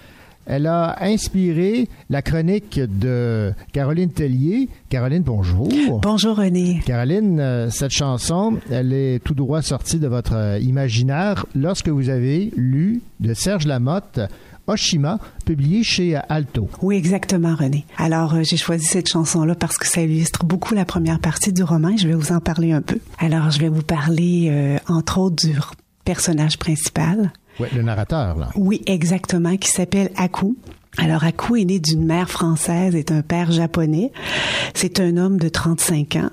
[0.46, 4.68] elle a inspiré la chronique de Caroline Tellier.
[4.90, 5.70] Caroline, bonjour.
[6.02, 6.82] Bonjour René.
[6.86, 12.52] Caroline, euh, cette chanson, elle est tout droit sortie de votre imaginaire lorsque vous avez
[12.58, 14.20] lu de Serge Lamotte
[14.68, 16.70] Oshima, publié chez Alto.
[16.82, 17.86] Oui, exactement, René.
[17.98, 21.64] Alors, euh, j'ai choisi cette chanson-là parce que ça illustre beaucoup la première partie du
[21.64, 23.00] roman et je vais vous en parler un peu.
[23.18, 25.58] Alors, je vais vous parler, euh, entre autres, du
[26.04, 27.32] personnage principal.
[27.60, 28.50] Ouais, le narrateur, là.
[28.56, 30.58] Oui, exactement, qui s'appelle Aku.
[30.98, 34.12] Alors, Aku est né d'une mère française et d'un père japonais.
[34.74, 36.30] C'est un homme de 35 ans,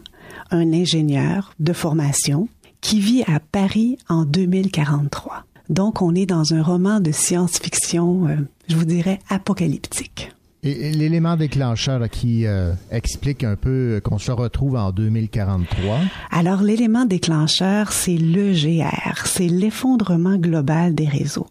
[0.51, 2.49] un ingénieur de formation,
[2.81, 5.45] qui vit à Paris en 2043.
[5.69, 8.37] Donc, on est dans un roman de science-fiction, euh,
[8.69, 10.31] je vous dirais, apocalyptique.
[10.63, 16.01] Et, et l'élément déclencheur là, qui euh, explique un peu qu'on se retrouve en 2043.
[16.31, 21.49] Alors, l'élément déclencheur, c'est l'EGR, c'est l'effondrement global des réseaux.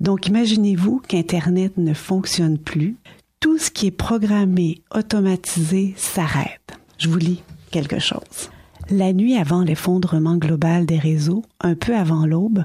[0.00, 2.96] Donc, imaginez-vous qu'Internet ne fonctionne plus.
[3.40, 6.78] Tout ce qui est programmé, automatisé, s'arrête.
[6.98, 8.50] Je vous lis quelque chose.
[8.90, 12.64] La nuit avant l'effondrement global des réseaux, un peu avant l'aube,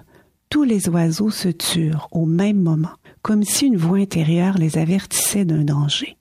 [0.50, 5.45] tous les oiseaux se turent au même moment, comme si une voix intérieure les avertissait
[5.45, 6.18] d'un danger.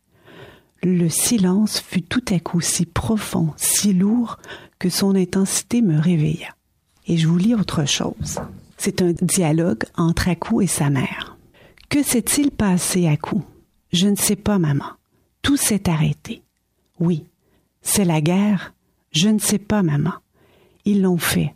[0.82, 4.38] Le silence fut tout à coup si profond, si lourd,
[4.78, 6.54] que son intensité me réveilla.
[7.06, 8.38] Et je vous lis autre chose.
[8.76, 11.36] C'est un dialogue entre Akou et sa mère.
[11.88, 13.42] Que s'est-il passé, Akou
[13.92, 14.84] Je ne sais pas, maman.
[15.42, 16.42] Tout s'est arrêté.
[17.00, 17.24] Oui,
[17.80, 18.74] c'est la guerre.
[19.10, 20.12] Je ne sais pas, maman.
[20.84, 21.54] Ils l'ont fait.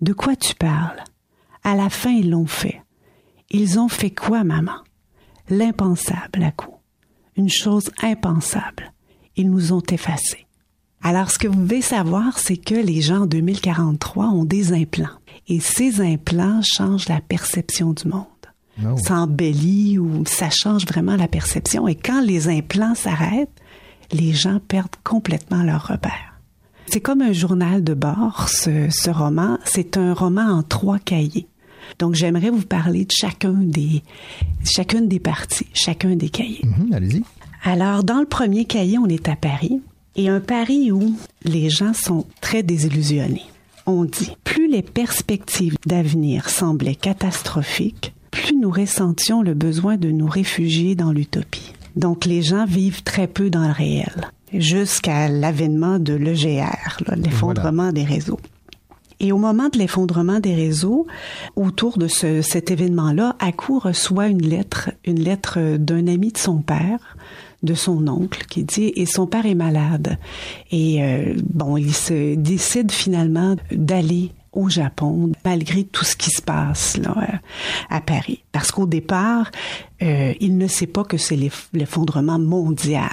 [0.00, 1.02] De quoi tu parles?
[1.68, 2.80] À la fin, ils l'ont fait.
[3.50, 4.78] Ils ont fait quoi, maman?
[5.50, 6.78] L'impensable, Akou
[7.38, 8.92] une chose impensable.
[9.36, 10.46] Ils nous ont effacés.
[11.02, 15.06] Alors, ce que vous devez savoir, c'est que les gens en 2043 ont des implants.
[15.46, 18.24] Et ces implants changent la perception du monde.
[18.82, 18.96] Oh.
[18.96, 21.86] Ça embellit ou ça change vraiment la perception.
[21.86, 23.60] Et quand les implants s'arrêtent,
[24.10, 26.40] les gens perdent complètement leur repère.
[26.86, 29.58] C'est comme un journal de bord, ce, ce roman.
[29.64, 31.46] C'est un roman en trois cahiers.
[31.98, 34.02] Donc, j'aimerais vous parler de chacun des,
[34.64, 36.64] chacune des parties, chacun des cahiers.
[36.64, 37.22] Mhm, Allez-y.
[37.64, 39.80] Alors, dans le premier cahier, on est à Paris,
[40.16, 43.44] et un Paris où les gens sont très désillusionnés.
[43.86, 50.26] On dit, plus les perspectives d'avenir semblaient catastrophiques, plus nous ressentions le besoin de nous
[50.26, 51.72] réfugier dans l'utopie.
[51.96, 58.04] Donc, les gens vivent très peu dans le réel, jusqu'à l'avènement de l'EGR, l'effondrement des
[58.04, 58.40] réseaux.
[59.20, 61.06] Et au moment de l'effondrement des réseaux,
[61.56, 66.58] autour de ce, cet événement-là, Akou reçoit une lettre, une lettre d'un ami de son
[66.58, 67.16] père,
[67.62, 70.18] de son oncle, qui dit et son père est malade.
[70.70, 76.40] Et euh, bon, il se décide finalement d'aller au Japon malgré tout ce qui se
[76.40, 77.14] passe là
[77.90, 79.50] à Paris, parce qu'au départ,
[80.02, 83.10] euh, il ne sait pas que c'est l'eff- l'effondrement mondial.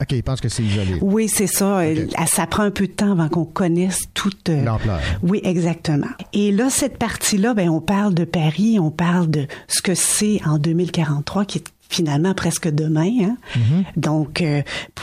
[0.00, 0.98] OK, il pense que c'est isolé.
[1.00, 1.80] Oui, c'est ça.
[2.26, 5.00] Ça prend un peu de temps avant qu'on connaisse toute euh, L'ampleur.
[5.22, 6.08] Oui, exactement.
[6.32, 10.40] Et là, cette partie-là, ben, on parle de Paris, on parle de ce que c'est
[10.44, 13.10] en 2043, qui est finalement presque demain.
[13.22, 13.36] Hein?
[13.96, 14.62] Donc, euh,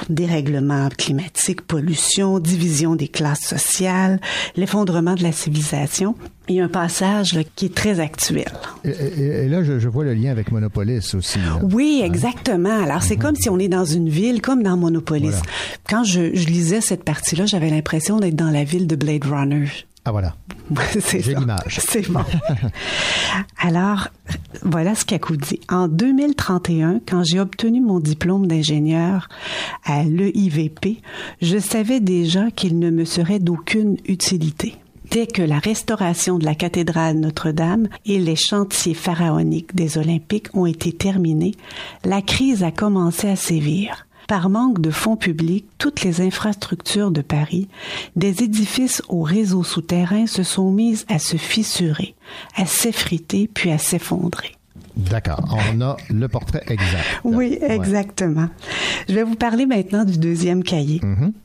[0.09, 4.19] dérèglement climatique, pollution, division des classes sociales,
[4.55, 6.15] l'effondrement de la civilisation.
[6.49, 8.51] Il y a un passage là, qui est très actuel.
[8.83, 11.39] Et, et- et là, je, je vois le lien avec Monopolis aussi.
[11.39, 11.59] là.
[11.63, 12.83] Oui, exactement.
[12.83, 15.29] Alors, c'est comme si on est dans une ville, comme dans Monopolis.
[15.29, 15.41] Voilà.
[15.89, 19.67] Quand je, je lisais cette partie-là, j'avais l'impression d'être dans la ville de Blade Runner.
[20.05, 20.35] Ah, voilà.
[20.99, 21.79] c'est J'ai l'image.
[21.87, 22.23] C'est bon.
[23.57, 24.09] Alors,
[24.63, 25.61] voilà ce qu'Akou dit.
[25.69, 29.29] En 2031, quand j'ai obtenu mon diplôme d'ingénieur
[29.85, 31.01] à l'EIVP,
[31.41, 34.75] je savais déjà qu'il ne me serait d'aucune utilité.
[35.09, 40.65] Dès que la restauration de la cathédrale Notre-Dame et les chantiers pharaoniques des Olympiques ont
[40.65, 41.53] été terminés,
[42.03, 44.07] la crise a commencé à sévir.
[44.33, 47.67] Par manque de fonds publics, toutes les infrastructures de Paris,
[48.15, 52.15] des édifices au réseau souterrain se sont mises à se fissurer,
[52.55, 54.55] à s'effriter puis à s'effondrer.
[54.97, 55.55] D'accord.
[55.71, 57.21] On a le portrait exact.
[57.23, 58.49] Oui, exactement.
[59.07, 60.99] Je vais vous parler maintenant du deuxième cahier.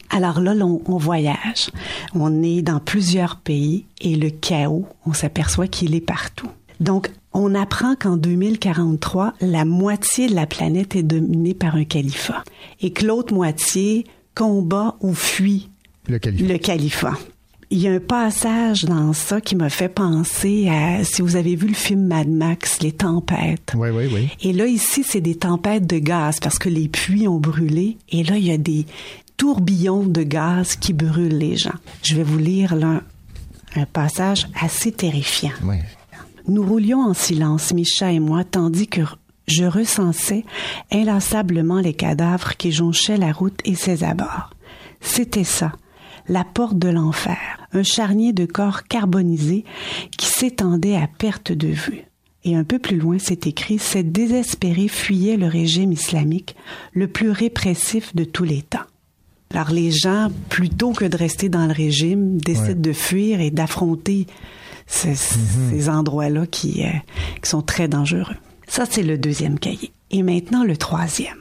[0.09, 1.69] Alors là, on voyage.
[2.15, 6.49] On est dans plusieurs pays et le chaos, on s'aperçoit qu'il est partout.
[6.81, 12.43] Donc, on apprend qu'en 2043, la moitié de la planète est dominée par un califat
[12.81, 15.69] et que l'autre moitié combat ou fuit
[16.09, 16.53] Le califat.
[16.53, 17.15] le califat.
[17.71, 21.55] Il y a un passage dans ça qui m'a fait penser à, si vous avez
[21.55, 23.73] vu le film Mad Max, les tempêtes.
[23.77, 24.29] Oui, oui, oui.
[24.41, 27.99] Et là, ici, c'est des tempêtes de gaz parce que les puits ont brûlé.
[28.09, 28.87] Et là, il y a des
[29.37, 31.75] tourbillons de gaz qui brûlent les gens.
[32.03, 33.03] Je vais vous lire là,
[33.77, 35.53] Un passage assez terrifiant.
[36.49, 39.03] Nous roulions en silence, Micha et moi, tandis que
[39.47, 40.47] je recensais
[40.91, 44.55] inlassablement les cadavres qui jonchaient la route et ses abords.
[45.03, 45.73] C'était ça,
[46.27, 47.37] la porte de l'enfer,
[47.75, 49.67] un charnier de corps carbonisés
[50.17, 52.05] qui s'étendait à perte de vue.
[52.45, 56.57] Et un peu plus loin, c'est écrit, cette désespérée fuyait le régime islamique,
[56.95, 58.87] le plus répressif de tous les temps.
[59.51, 64.27] Alors les gens, plutôt que de rester dans le régime, décident de fuir et d'affronter
[64.89, 66.91] ces, ces endroits-là qui, euh,
[67.41, 68.35] qui sont très dangereux.
[68.67, 69.93] Ça, c'est le deuxième cahier.
[70.11, 71.37] Et maintenant, le troisième.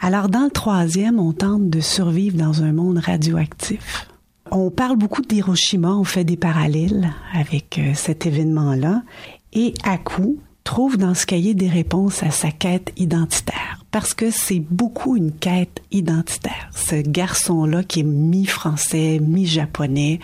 [0.00, 4.08] Alors, dans le troisième, on tente de survivre dans un monde radioactif.
[4.50, 9.02] On parle beaucoup d'Hiroshima, on fait des parallèles avec euh, cet événement-là.
[9.52, 10.38] Et à coup,
[10.70, 13.84] trouve dans ce cahier des réponses à sa quête identitaire.
[13.90, 16.70] Parce que c'est beaucoup une quête identitaire.
[16.72, 20.20] Ce garçon-là qui est mi-français, mi-japonais,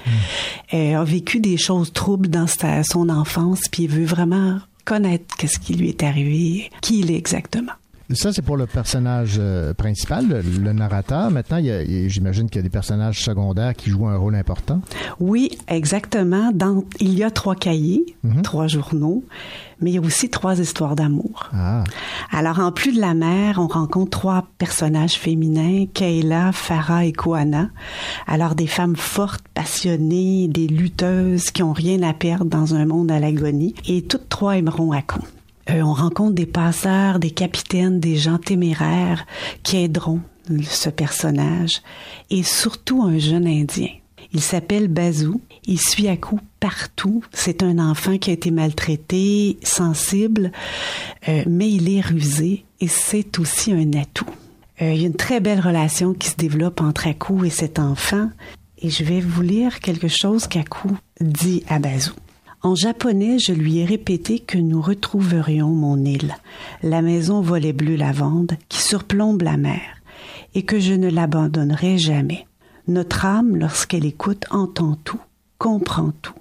[0.72, 2.47] euh, a vécu des choses troubles dans
[2.84, 7.16] son enfance, puis il veut vraiment connaître qu'est-ce qui lui est arrivé, qui il est
[7.16, 7.72] exactement.
[8.12, 11.30] Ça, c'est pour le personnage euh, principal, le, le narrateur.
[11.30, 14.36] Maintenant, il y a- j'imagine qu'il y a des personnages secondaires qui jouent un rôle
[14.36, 14.80] important.
[15.18, 16.52] Oui, exactement.
[16.54, 18.04] Dans, il y a trois cahiers,
[18.44, 19.24] trois journaux,
[19.80, 21.50] mais il y a aussi trois histoires d'amour.
[21.52, 21.82] Ah.
[22.30, 27.70] Alors, en plus de la mère, on rencontre trois personnages féminins, Kayla, Farah et Koana.
[28.28, 33.11] Alors, des femmes fortes, passionnées, des lutteuses qui ont rien à perdre dans un monde
[33.11, 33.74] à l'agonie.
[33.88, 35.24] Et toutes trois aimeront à coup.
[35.71, 39.27] Euh, on rencontre des passeurs, des capitaines, des gens téméraires
[39.62, 40.21] qui aideront
[40.62, 41.83] ce personnage.
[42.31, 43.89] Et surtout un jeune Indien.
[44.33, 45.41] Il s'appelle Bazou.
[45.67, 46.17] Il suit à
[46.61, 47.23] partout.
[47.33, 50.53] C'est un enfant qui a été maltraité, sensible,
[51.29, 54.29] euh, mais il est rusé et c'est aussi un atout.
[54.83, 57.79] Euh, il y a une très belle relation qui se développe entre Akou et cet
[57.79, 58.29] enfant.
[58.79, 62.12] Et je vais vous lire quelque chose qu'Akou dit à Bazou.
[62.62, 66.34] En japonais, je lui ai répété que nous retrouverions mon île,
[66.82, 69.80] la maison volet bleu lavande qui surplombe la mer,
[70.54, 72.46] et que je ne l'abandonnerai jamais.
[72.88, 75.20] Notre âme, lorsqu'elle écoute, entend tout,
[75.59, 76.34] comprend tout.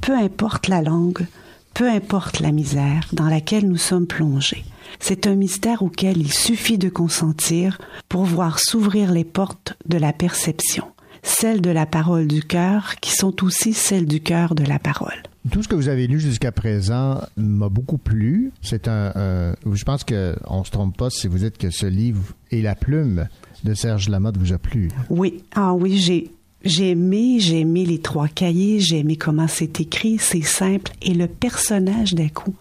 [0.00, 1.26] Peu importe la langue,
[1.74, 4.64] peu importe la misère dans laquelle nous sommes plongés.
[5.00, 7.78] C'est un mystère auquel il suffit de consentir
[8.08, 10.84] pour voir s'ouvrir les portes de la perception,
[11.22, 15.22] celles de la parole du cœur qui sont aussi celles du cœur de la parole.
[15.50, 18.52] Tout ce que vous avez lu jusqu'à présent m'a beaucoup plu.
[18.62, 21.86] C'est un, un- je pense que on se trompe pas si vous dites que ce
[21.86, 23.28] livre et la plume
[23.64, 24.88] de Serge Lamotte vous a plu.
[25.10, 26.30] Oui, ah oui, j'ai
[26.64, 31.14] j'ai aimé, j'ai aimé les trois cahiers, j'ai aimé comment c'est écrit, c'est simple et
[31.14, 32.54] le personnage d'un coup,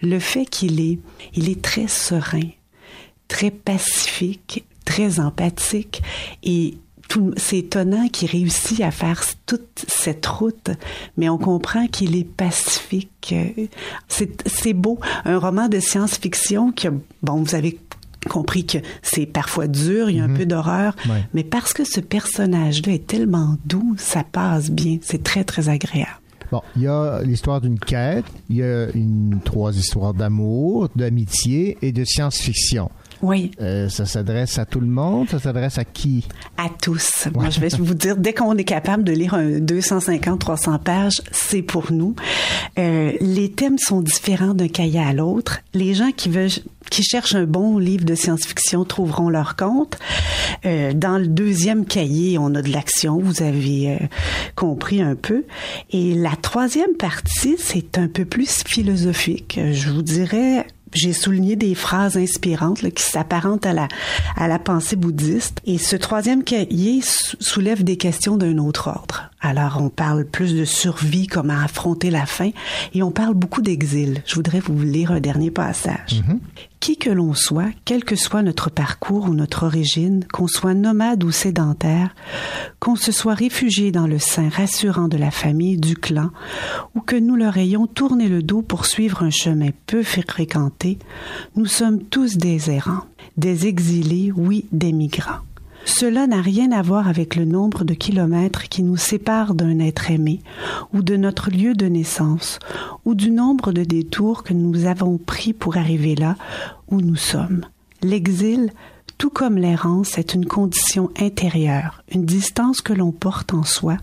[0.00, 0.98] le fait qu'il est
[1.34, 2.48] il est très serein,
[3.28, 6.00] très pacifique, très empathique
[6.42, 6.78] et
[7.36, 10.70] c'est étonnant qu'il réussit à faire toute cette route,
[11.16, 13.32] mais on comprend qu'il est pacifique.
[13.32, 13.66] Euh,
[14.46, 14.98] C'est beau.
[15.24, 16.92] Un roman de science-fiction qui a,
[17.22, 17.78] bon, vous avez
[18.28, 21.24] compris que c'est parfois dur, il y a un peu d'horreur, Ouais.
[21.32, 24.98] mais parce que ce personnage-là est tellement doux, ça passe bien.
[25.02, 26.10] C'est très, très agréable.
[26.52, 31.78] Bon, il y a l'histoire d'une quête, il y a une trois histoires d'amour, d'amitié
[31.80, 32.90] et de science-fiction.
[33.22, 33.50] Oui.
[33.60, 36.26] Euh, ça s'adresse à tout le monde, ça s'adresse à qui?
[36.56, 37.28] À tous.
[37.34, 41.62] Moi, je vais vous dire, dès qu'on est capable de lire un 250-300 pages, c'est
[41.62, 42.14] pour nous.
[42.78, 45.60] Euh, les thèmes sont différents d'un cahier à l'autre.
[45.74, 46.50] Les gens qui veulent,
[46.90, 49.98] qui cherchent un bon livre de science-fiction trouveront leur compte.
[50.64, 53.18] Euh, dans le deuxième cahier, on a de l'action.
[53.18, 54.06] Vous avez euh,
[54.56, 55.44] compris un peu.
[55.90, 59.60] Et la troisième partie, c'est un peu plus philosophique.
[59.72, 63.88] Je vous dirais j'ai souligné des phrases inspirantes là, qui s'apparentent à la,
[64.36, 65.60] à la pensée bouddhiste.
[65.66, 69.30] Et ce troisième cahier sou- soulève des questions d'un autre ordre.
[69.40, 72.50] Alors, on parle plus de survie, comment affronter la faim,
[72.92, 74.22] et on parle beaucoup d'exil.
[74.26, 76.22] Je voudrais vous lire un dernier passage.
[76.80, 81.22] Qui que l'on soit, quel que soit notre parcours ou notre origine, qu'on soit nomade
[81.22, 82.14] ou sédentaire,
[82.78, 86.30] qu'on se soit réfugié dans le sein rassurant de la famille, du clan,
[86.94, 90.98] ou que nous leur ayons tourné le dos pour suivre un chemin peu fréquenté,
[91.54, 93.04] nous sommes tous des errants,
[93.36, 95.40] des exilés, oui, des migrants.
[95.84, 100.10] Cela n'a rien à voir avec le nombre de kilomètres qui nous séparent d'un être
[100.10, 100.40] aimé,
[100.92, 102.58] ou de notre lieu de naissance,
[103.04, 106.36] ou du nombre de détours que nous avons pris pour arriver là
[106.88, 107.64] où nous sommes.
[108.02, 108.72] L'exil,
[109.18, 113.96] tout comme l'errance, est une condition intérieure, une distance que l'on porte en soi,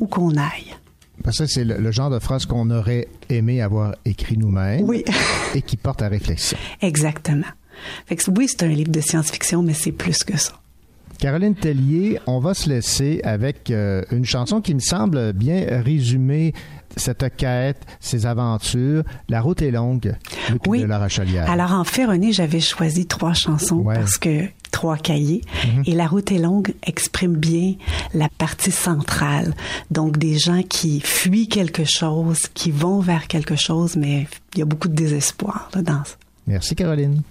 [0.00, 0.76] ou qu'on aille.
[1.24, 5.04] Parce que c'est le, le genre de phrase qu'on aurait aimé avoir écrit nous-mêmes Oui.
[5.54, 6.58] et qui porte à réflexion.
[6.80, 7.46] Exactement.
[8.06, 10.52] Fait que oui, c'est un livre de science-fiction, mais c'est plus que ça.
[11.18, 16.52] Caroline Tellier, on va se laisser avec euh, une chanson qui me semble bien résumer
[16.96, 19.02] cette quête, ces aventures.
[19.28, 20.14] La route est longue.
[20.50, 20.80] Le oui.
[20.80, 21.50] De la Rochelière.
[21.50, 25.42] Alors en fait, René, j'avais choisi trois chansons parce que trois cahiers.
[25.64, 25.82] Mhm.
[25.86, 27.74] Et La route est longue exprime bien
[28.14, 29.54] la partie centrale.
[29.90, 34.62] Donc des gens qui fuient quelque chose, qui vont vers quelque chose, mais il y
[34.62, 36.16] a beaucoup de désespoir dans ça.
[36.46, 37.22] Merci Caroline.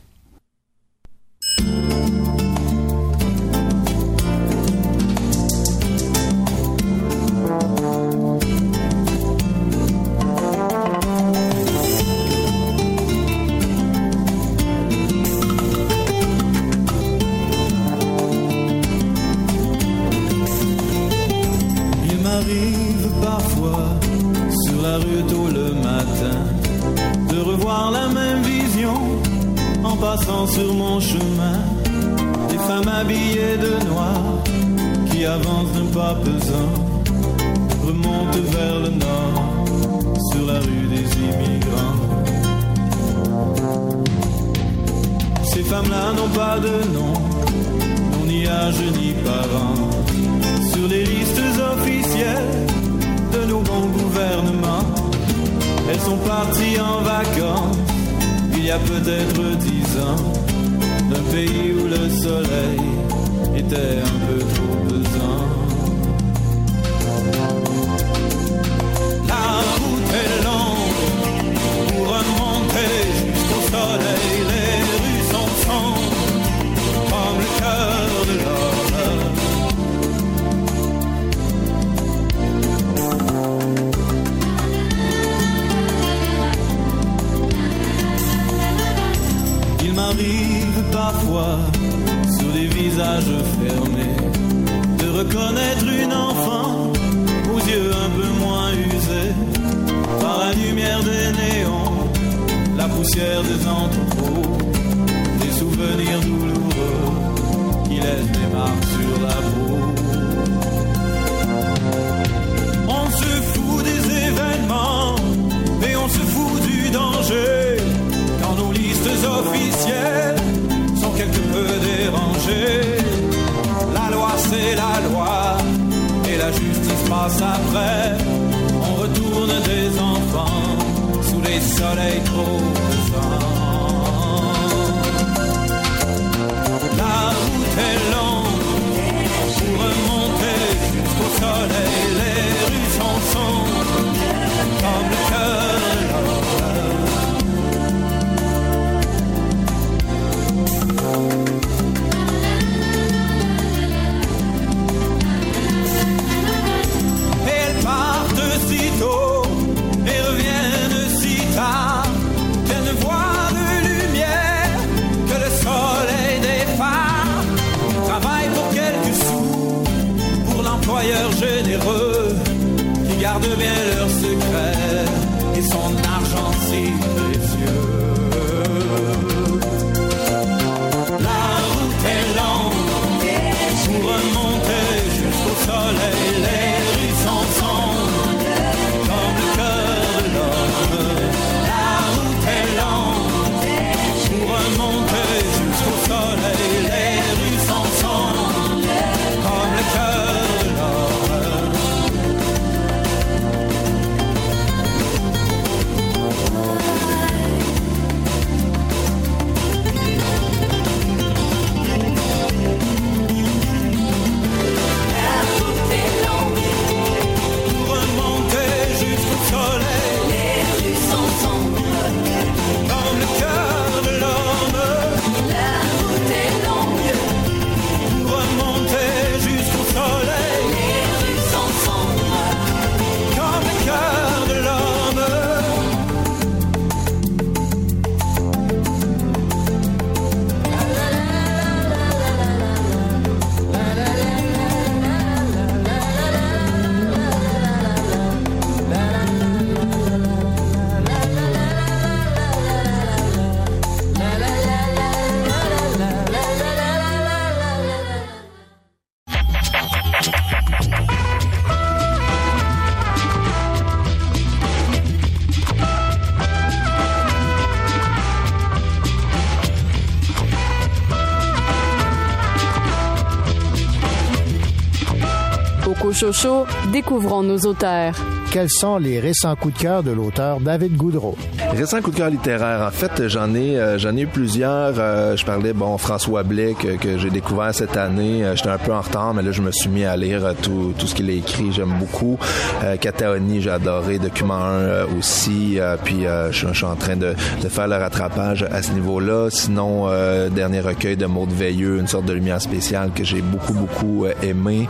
[276.15, 278.15] Cochocho, découvrons nos auteurs.
[278.49, 281.35] Quels sont les récents coups de cœur de l'auteur David Goudreau?
[281.73, 282.81] Récent coup de cœur littéraire.
[282.87, 284.93] En fait, j'en ai, euh, j'en ai eu plusieurs.
[284.97, 288.45] Euh, je parlais, bon, François Blais que, j'ai découvert cette année.
[288.45, 290.93] Euh, J'étais un peu en retard, mais là, je me suis mis à lire tout,
[290.97, 291.73] tout ce qu'il a écrit.
[291.73, 292.37] J'aime beaucoup.
[292.83, 294.19] Euh, Cataoni, j'ai adoré.
[294.19, 295.77] Document 1 euh, aussi.
[296.05, 299.49] Puis, je, suis en train de, de faire le rattrapage à ce niveau-là.
[299.49, 300.07] Sinon,
[300.49, 304.87] dernier recueil de Maud Veilleux, une sorte de lumière spéciale que j'ai beaucoup, beaucoup aimé.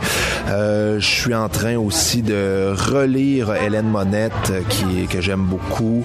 [0.48, 6.04] Je suis en train aussi de relire Hélène Monette, qui, que j'aime beaucoup.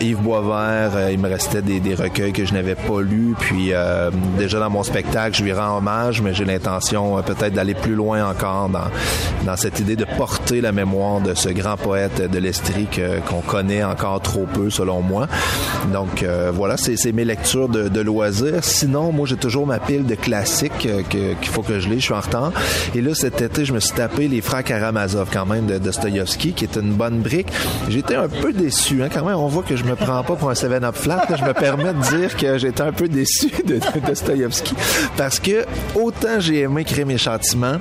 [0.00, 3.34] Yves Boisvert, euh, il me restait des, recueils que je n'avais pas lus.
[3.38, 7.52] Puis euh, déjà dans mon spectacle, je lui rends hommage, mais j'ai l'intention euh, peut-être
[7.52, 12.30] d'aller plus loin encore dans, cette idée de porter la mémoire de ce grand poète
[12.30, 12.88] de l'Estrie
[13.28, 15.26] qu'on connaît encore trop peu, selon moi.
[15.92, 18.62] Donc euh, voilà, c'est mes lectures de, de loisirs.
[18.62, 22.00] Sinon, moi, j'ai toujours ma pile de classiques euh, que- qu'il faut que je lise.
[22.00, 22.52] Je suis en retard.
[22.94, 26.52] Et là, cet été, je me suis tapé Les Frères Karamazov, quand même, de Dostoïevski,
[26.52, 27.48] qui est une bonne brique.
[27.88, 29.02] J'étais un peu déçu.
[29.02, 31.26] Hein, quand même, que je me prends pas pour un 7-up flat.
[31.38, 34.74] Je me permets de dire que j'étais un peu déçu de, de Dostoïevski.
[35.16, 37.78] Parce que autant j'ai aimé Crime et Châtiment,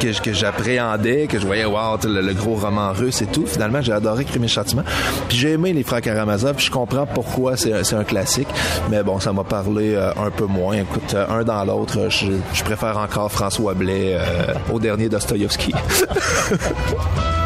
[0.00, 3.46] que, j'appréhendais, que je voyais, wow, le, gros roman russe et tout.
[3.46, 4.84] Finalement, j'ai adoré Crime et Châtiment.
[5.28, 8.48] Puis j'ai aimé Les Frères Karamazov, puis je comprends pourquoi c'est un- classique.
[8.90, 10.74] Mais bon, ça m'a parlé euh, un peu moins.
[10.74, 15.72] Écoute, euh, un dans l'autre, je, je préfère encore François Blais euh, au dernier Dostoïevski.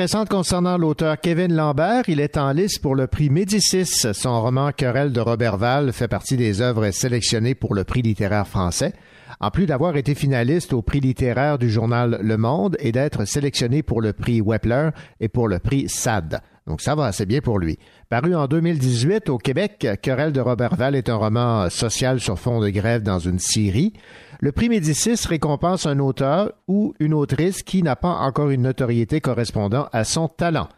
[0.00, 2.04] intéressante concernant l'auteur Kevin Lambert.
[2.08, 3.84] Il est en liste pour le prix Médicis.
[4.14, 8.94] Son roman Querelle de Robertval fait partie des œuvres sélectionnées pour le prix littéraire français.
[9.40, 13.82] En plus d'avoir été finaliste au prix littéraire du journal Le Monde et d'être sélectionné
[13.82, 14.88] pour le prix Wepler
[15.20, 16.40] et pour le prix SAD.
[16.70, 17.80] Donc ça va assez bien pour lui.
[18.08, 22.68] Paru en 2018 au Québec, Querelle de Robertval est un roman social sur fond de
[22.70, 23.92] grève dans une Syrie.
[24.38, 29.20] Le prix Médicis récompense un auteur ou une autrice qui n'a pas encore une notoriété
[29.20, 30.68] correspondant à son talent.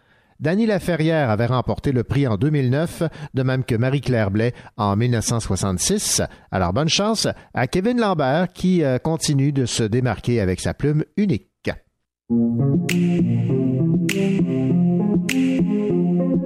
[0.41, 3.03] Dany Laferrière avait remporté le prix en 2009,
[3.35, 6.23] de même que Marie-Claire Blais en 1966.
[6.51, 11.05] Alors bonne chance à Kevin Lambert qui euh, continue de se démarquer avec sa plume
[11.19, 11.51] unique.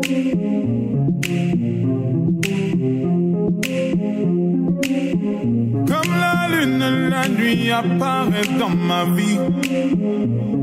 [0.06, 0.14] Comme
[6.20, 9.40] la lune, la nuit apparaît dans ma vie.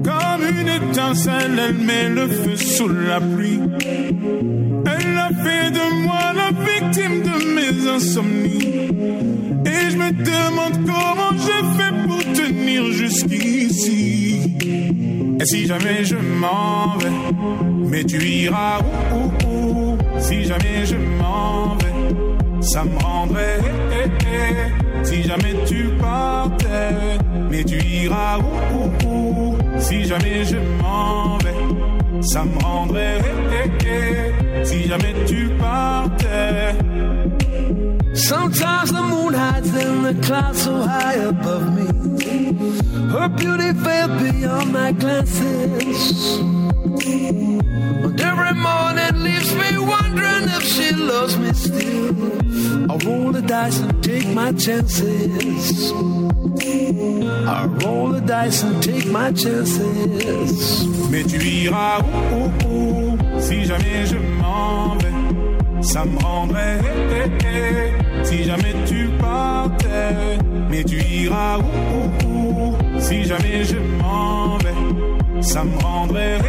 [0.02, 3.60] Comme une étincelle, elle met le feu sous la pluie.
[3.86, 8.70] Elle a fait de moi la victime de mes insomnies.
[9.76, 14.56] Et je me demande comment j'ai fait pour tenir jusqu'ici.
[15.40, 17.10] Et si jamais je m'en vais,
[17.90, 19.98] mais tu iras où, où, où?
[20.20, 23.60] Si jamais je m'en vais, ça me rendrait.
[23.62, 24.10] eh, eh,
[25.02, 25.06] eh.
[25.06, 27.18] Si jamais tu partais,
[27.50, 33.20] mais tu iras où, où, Si jamais je m'en vais, ça me rendrait.
[33.86, 34.64] eh.
[34.66, 36.76] Si jamais tu partais.
[38.16, 41.88] Sometimes the moon hides in the clouds so high above me.
[43.12, 46.38] Her beauty veiled beyond my glances.
[48.04, 52.92] And every morning leaves me wondering if she loves me still.
[52.92, 55.92] I roll the dice and take my chances.
[57.48, 60.86] I roll the dice and take my chances.
[61.10, 65.23] Mais tu iras où, où, où Si jamais je m'en vais
[65.84, 66.80] ça me rendrait
[68.24, 70.38] si jamais tu partais.
[70.70, 75.42] Mais tu iras où, si jamais je m'en vais?
[75.42, 76.40] Ça me rendrait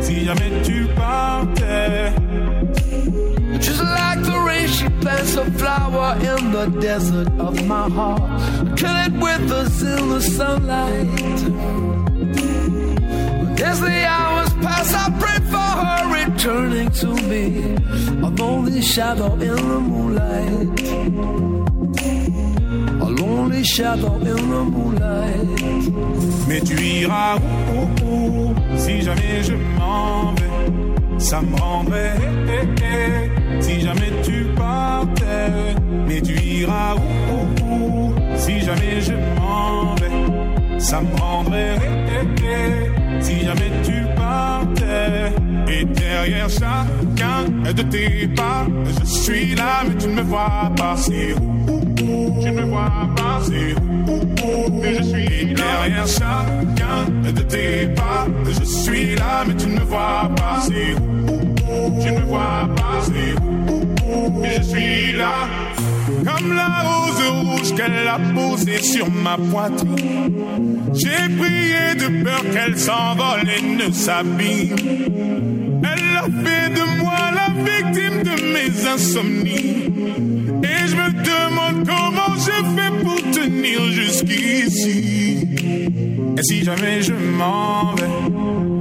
[0.00, 2.12] si jamais tu partais.
[3.60, 8.22] Just like the rain, she plants a flower in the desert of my heart.
[8.76, 11.06] Kill it with us in the sunlight.
[13.62, 15.49] As the hours pass, I pray
[16.40, 17.74] returning to me.
[18.26, 20.80] A lonely shadow in the moonlight.
[23.06, 25.60] A lonely shadow in the moonlight.
[26.48, 31.18] Mais tu iras où, où, où si jamais je m'en vais?
[31.18, 32.16] Ça me rendrait
[32.48, 33.28] eh, eh,
[33.58, 33.62] eh.
[33.62, 35.74] si jamais tu partais.
[36.06, 40.80] Mais tu iras où, où, si jamais je m'en vais?
[40.80, 41.76] Ça me rendrait
[43.20, 45.49] si jamais tu partais.
[45.72, 50.96] Et derrière chacun de tes pas, je suis là, mais tu ne me vois pas.
[50.96, 53.40] C'est où, tu ne me vois pas?
[53.44, 53.74] C'est
[54.10, 55.62] où, mais je suis là?
[55.62, 60.60] Derrière chacun de tes pas, je suis là, mais tu ne me vois pas.
[60.62, 63.00] C'est où, tu ne me vois pas?
[63.02, 63.34] C'est
[64.12, 65.48] où, mais je suis là?
[66.26, 70.34] Comme la rose rouge qu'elle a posée sur ma poitrine.
[70.94, 75.49] J'ai prié de peur qu'elle s'envole et ne s'abîme.
[75.82, 79.84] Elle a fait de moi la victime de mes insomnies.
[80.62, 85.48] Et je me demande comment j'ai fait pour tenir jusqu'ici.
[86.36, 88.30] Et si jamais je m'en vais,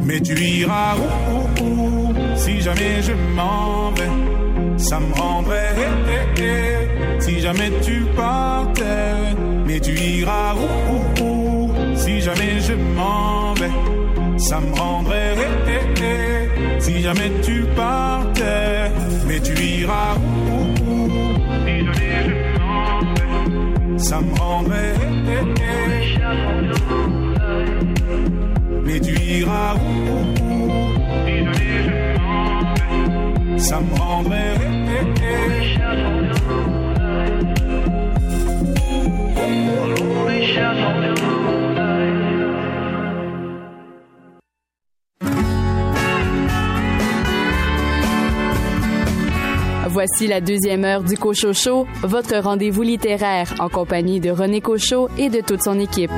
[0.05, 2.13] mais tu iras où, où, où?
[2.35, 5.75] Si jamais je m'en vais, ça me rendrait.
[7.19, 9.35] Si jamais tu partais,
[9.65, 11.71] mais tu iras où, où, où?
[11.95, 13.69] Si jamais je m'en vais,
[14.39, 15.35] ça me rendrait.
[16.79, 18.91] Si jamais tu partais,
[19.27, 20.73] mais tu iras où,
[23.97, 24.93] ça me rendrait.
[28.85, 29.87] Mais tu iras où,
[33.57, 34.55] ça me rendrait.
[35.21, 35.29] eh.
[50.01, 55.27] Voici la deuxième heure du Cochocho, votre rendez-vous littéraire en compagnie de René Cochot et
[55.27, 56.09] de toute son équipe.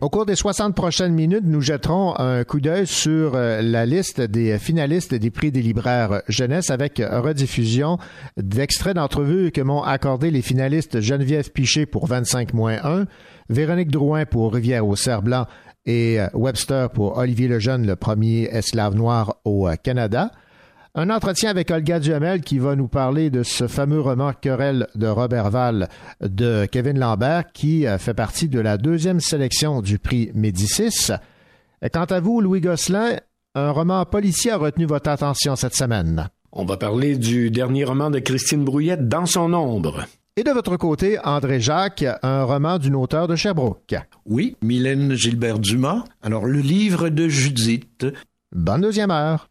[0.00, 4.20] Au cours des 60 prochaines minutes, nous jetterons un coup d'œil sur euh, la liste
[4.20, 7.98] des finalistes des prix des libraires jeunesse avec rediffusion
[8.36, 13.06] d'extraits d'entrevues que m'ont accordé les finalistes Geneviève Piché pour 25-1,
[13.48, 15.46] Véronique Drouin pour Rivière au Cerf-Blanc
[15.86, 20.30] et euh, Webster pour Olivier Lejeune, le premier esclave noir au euh, Canada.
[20.94, 25.06] Un entretien avec Olga Duhamel qui va nous parler de ce fameux roman Querelle de
[25.06, 25.88] Robert Val
[26.20, 31.12] de Kevin Lambert qui euh, fait partie de la deuxième sélection du prix Médicis.
[31.92, 33.18] Quant à vous, Louis Gosselin,
[33.54, 36.28] un roman policier a retenu votre attention cette semaine.
[36.50, 40.06] On va parler du dernier roman de Christine Brouillette, Dans son ombre.
[40.38, 43.96] Et de votre côté, André Jacques, un roman d'une auteure de Sherbrooke.
[44.26, 46.04] Oui, Mylène Gilbert Dumas.
[46.20, 48.04] Alors, le livre de Judith.
[48.54, 49.48] Bonne deuxième heure.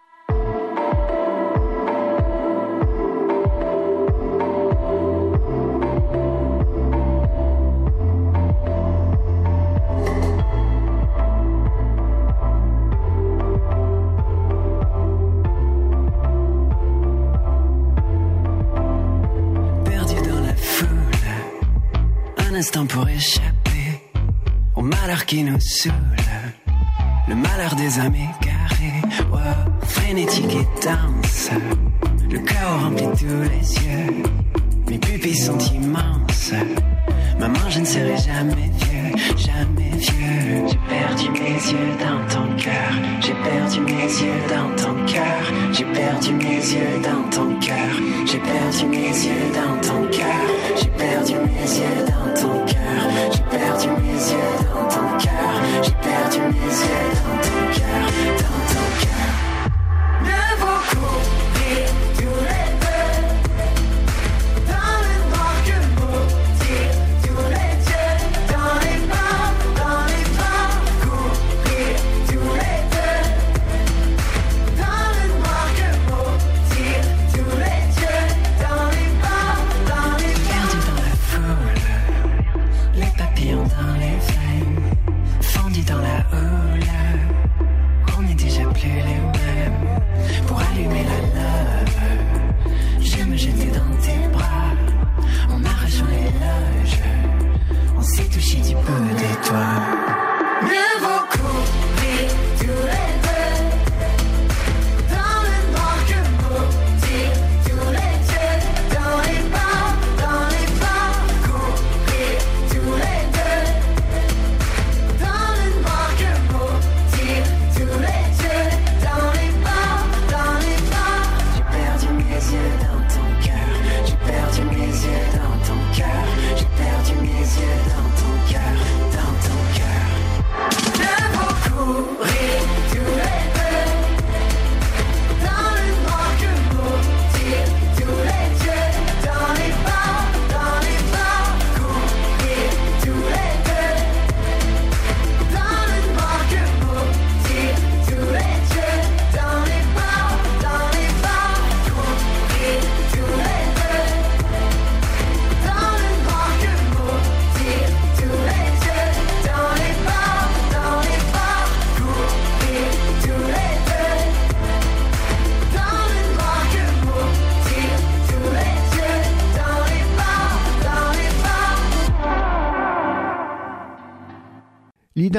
[22.88, 24.00] Pour échapper
[24.78, 25.94] au malheur qui nous saoule,
[27.28, 31.50] le malheur des âmes égarées, wow, frénétique et dense,
[32.32, 34.24] le chaos remplit tous les yeux,
[34.90, 36.54] mes pupilles sont immenses,
[37.38, 39.75] maman je ne serai jamais vieux, jamais
[40.68, 42.92] j'ai perdu mes yeux dans ton cœur,
[43.22, 45.44] j'ai perdu mes yeux dans ton cœur,
[45.74, 47.76] j'ai perdu mes yeux dans ton cœur,
[48.26, 50.46] j'ai perdu mes yeux dans ton cœur,
[50.78, 53.02] j'ai perdu mes yeux dans ton cœur,
[53.32, 58.45] j'ai perdu mes yeux dans ton cœur, j'ai perdu mes yeux dans ton cœur.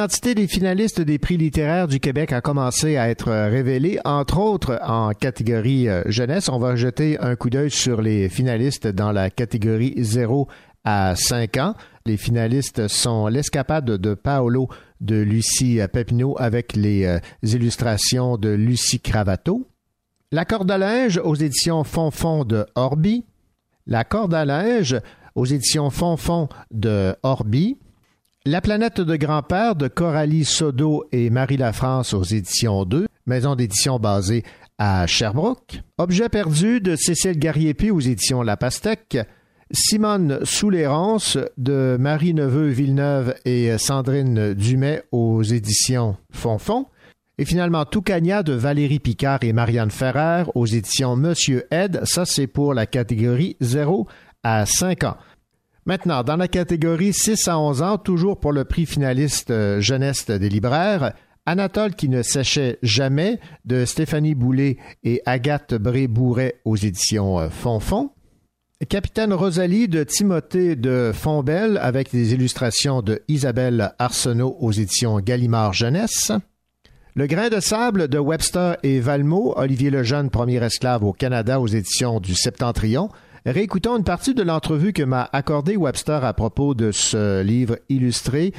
[0.06, 4.78] L'identité des finalistes des prix littéraires du Québec a commencé à être révélée, entre autres
[4.86, 6.48] en catégorie euh, jeunesse.
[6.48, 10.46] On va jeter un coup d'œil sur les finalistes dans la catégorie 0
[10.84, 11.74] à 5 ans.
[12.04, 14.68] Les finalistes sont L'escapade de Paolo
[15.00, 19.66] de Lucie Pepineau avec les euh, illustrations de Lucie Cravato.
[20.30, 23.24] La corde à linge aux éditions Fonfon de Orbi.
[23.88, 25.00] La corde à linge
[25.34, 27.76] aux éditions Fonfon de Orbi.
[28.48, 33.98] La planète de grand-père de Coralie Sodo et Marie Lafrance aux éditions 2, maison d'édition
[33.98, 34.44] basée
[34.78, 35.82] à Sherbrooke.
[35.98, 39.18] Objet perdu de Cécile Garriépi aux éditions La Pastèque.
[39.72, 46.86] Simone Soulérance de Marie Neveu Villeneuve et Sandrine Dumais aux éditions Fonfon.
[47.38, 52.00] Et finalement, Toucania de Valérie Picard et Marianne Ferrer aux éditions Monsieur Ed.
[52.04, 54.06] Ça, c'est pour la catégorie 0
[54.44, 55.16] à 5 ans.
[55.86, 60.26] Maintenant, dans la catégorie 6 à 11 ans, toujours pour le prix finaliste euh, jeunesse
[60.26, 61.12] des libraires,
[61.46, 68.10] Anatole qui ne séchait jamais de Stéphanie Boulet et Agathe Bré-Bourret aux éditions euh, Fonfon.
[68.88, 75.72] Capitaine Rosalie de Timothée de Fontbelle avec des illustrations de Isabelle Arsenault aux éditions Gallimard
[75.72, 76.32] Jeunesse.
[77.14, 81.68] Le grain de sable de Webster et Valmont, Olivier Lejeune, premier esclave au Canada aux
[81.68, 83.08] éditions du Septentrion.
[83.46, 88.50] Réécoutons une partie de l'entrevue que m'a accordé Webster à propos de ce livre illustré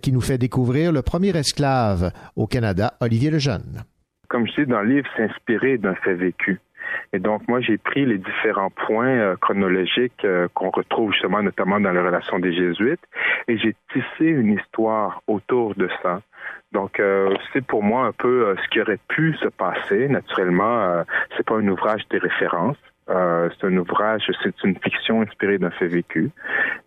[0.00, 3.82] qui nous fait découvrir le premier esclave au Canada, Olivier Lejeune.
[4.28, 6.60] Comme je dis dans le livre, c'est inspiré d'un fait vécu.
[7.12, 11.80] Et donc, moi, j'ai pris les différents points euh, chronologiques euh, qu'on retrouve justement notamment
[11.80, 13.02] dans les relations des Jésuites
[13.48, 16.22] et j'ai tissé une histoire autour de ça.
[16.70, 20.06] Donc, euh, c'est pour moi un peu ce qui aurait pu se passer.
[20.06, 21.02] Naturellement,
[21.36, 22.18] c'est pas un ouvrage des
[23.08, 23.52] références.
[23.60, 26.30] c'est un ouvrage, c'est une fiction inspirée d'un fait vécu.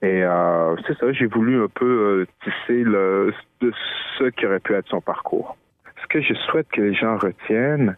[0.01, 0.23] Et
[0.87, 3.71] c'est ça, j'ai voulu un peu tisser le, de
[4.17, 5.57] ce qui aurait pu être son parcours.
[6.01, 7.95] Ce que je souhaite que les gens retiennent,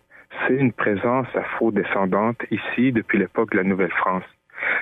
[0.48, 4.24] c'est une présence afro-descendante ici depuis l'époque de la Nouvelle-France.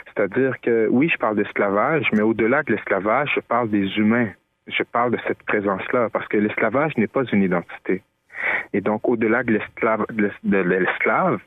[0.08, 4.30] C'est-à-dire que oui, je parle d'esclavage, mais au-delà de l'esclavage, je parle des humains.
[4.68, 8.04] Je parle de cette présence-là parce que l'esclavage n'est pas une identité.
[8.74, 10.06] Et donc, au-delà de l'esclave,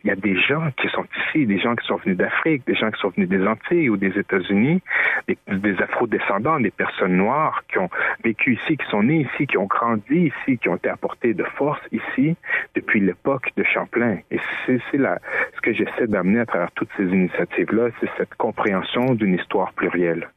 [0.05, 2.74] il y a des gens qui sont ici, des gens qui sont venus d'Afrique, des
[2.74, 4.82] gens qui sont venus des Antilles ou des États-Unis,
[5.28, 7.90] des, des afro-descendants, des personnes noires qui ont
[8.24, 11.45] vécu ici, qui sont nées ici, qui ont grandi ici, qui ont été apportés de
[11.45, 12.36] force ici
[12.74, 14.18] depuis l'époque de Champlain.
[14.30, 19.34] Et c'est ce que j'essaie d'amener à travers toutes ces initiatives-là, c'est cette compréhension d'une
[19.34, 20.28] histoire plurielle.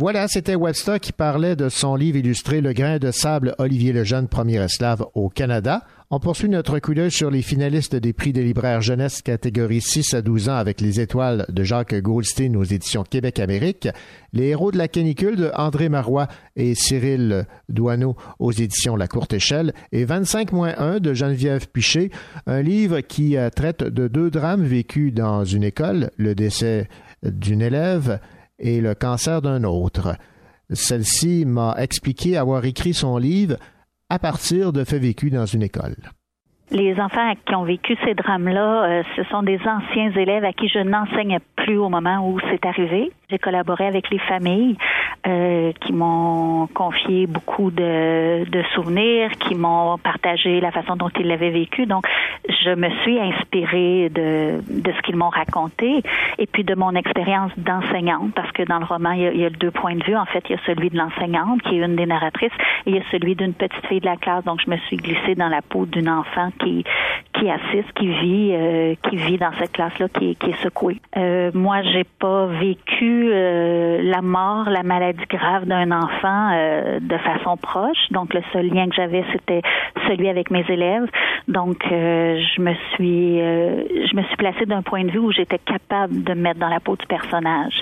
[0.00, 4.28] Voilà, c'était Webster qui parlait de son livre illustré Le grain de sable, Olivier Lejeune,
[4.28, 5.84] premier esclave au Canada.
[6.08, 10.14] On poursuit notre coup d'œil sur les finalistes des prix des libraires jeunesse catégorie 6
[10.14, 13.88] à 12 ans avec les étoiles de Jacques Goldstein aux éditions Québec-Amérique,
[14.32, 19.34] les héros de la canicule de André Marois et Cyril Douaneau aux éditions La Courte
[19.34, 22.10] Échelle et 25-1 de Geneviève Piché,
[22.46, 26.88] un livre qui euh, traite de deux drames vécus dans une école, le décès
[27.22, 28.18] d'une élève
[28.60, 30.16] et le cancer d'un autre.
[30.70, 33.56] Celle-ci m'a expliqué avoir écrit son livre
[34.08, 35.96] à partir de faits vécus dans une école.
[36.70, 40.68] Les enfants qui ont vécu ces drames-là, euh, ce sont des anciens élèves à qui
[40.68, 43.10] je n'enseigne plus au moment où c'est arrivé.
[43.30, 44.76] J'ai collaboré avec les familles
[45.26, 51.50] euh, qui m'ont confié beaucoup de, souvenirs, qui m'ont partagé la façon dont ils l'avaient
[51.50, 51.86] vécu.
[51.86, 52.06] Donc,
[52.48, 56.02] je me suis inspirée de, ce qu'ils m'ont raconté
[56.38, 59.70] et puis de mon expérience d'enseignante, parce que dans le roman, il y, a, deux
[59.70, 60.16] points de vue.
[60.16, 62.52] En fait, il y a celui de l'enseignante, qui est une des narratrices,
[62.86, 64.44] et il y a celui d'une petite fille de la classe.
[64.44, 66.84] Donc, je me suis glissée dans la peau d'une enfant qui
[67.48, 71.00] assiste, qui vit, euh, qui vit dans cette classe-là, qui, qui est secouée.
[71.16, 77.18] Euh, moi, j'ai pas vécu euh, la mort, la maladie grave d'un enfant euh, de
[77.18, 78.10] façon proche.
[78.10, 79.62] Donc, le seul lien que j'avais, c'était
[80.06, 81.08] celui avec mes élèves.
[81.48, 85.58] Donc, euh, je me suis, je me suis placée d'un point de vue où j'étais
[85.58, 87.80] capable de me mettre dans la peau du personnage.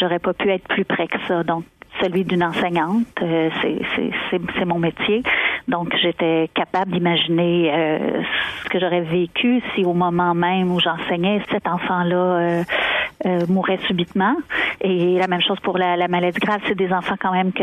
[0.00, 1.42] J'aurais pas pu être plus près que ça.
[1.42, 1.64] Donc,
[2.00, 3.06] celui d'une enseignante.
[3.20, 5.22] C'est mon métier.
[5.68, 8.22] Donc, j'étais capable d'imaginer euh,
[8.64, 12.64] ce que j'aurais vécu si au moment même où j'enseignais, cet enfant-là euh,
[13.26, 14.36] euh, mourait subitement.
[14.80, 17.62] Et la même chose pour la, la maladie grave, c'est des enfants quand même que,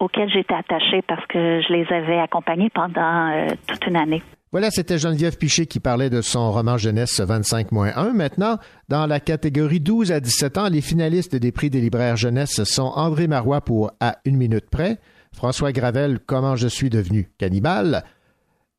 [0.00, 3.30] auxquels j'étais attachée parce que je les avais accompagnés pendant
[3.68, 4.22] toute une année.
[4.52, 8.12] Voilà, c'était Geneviève Piché qui parlait de son roman jeunesse 25-1.
[8.12, 12.62] Maintenant, dans la catégorie 12 à 17 ans, les finalistes des prix des libraires jeunesse
[12.64, 14.98] sont André Marois pour À une minute près,
[15.36, 18.04] François Gravel, Comment je suis devenu cannibale,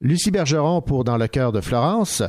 [0.02, 2.24] Lucie Bergeron pour Dans le cœur de Florence,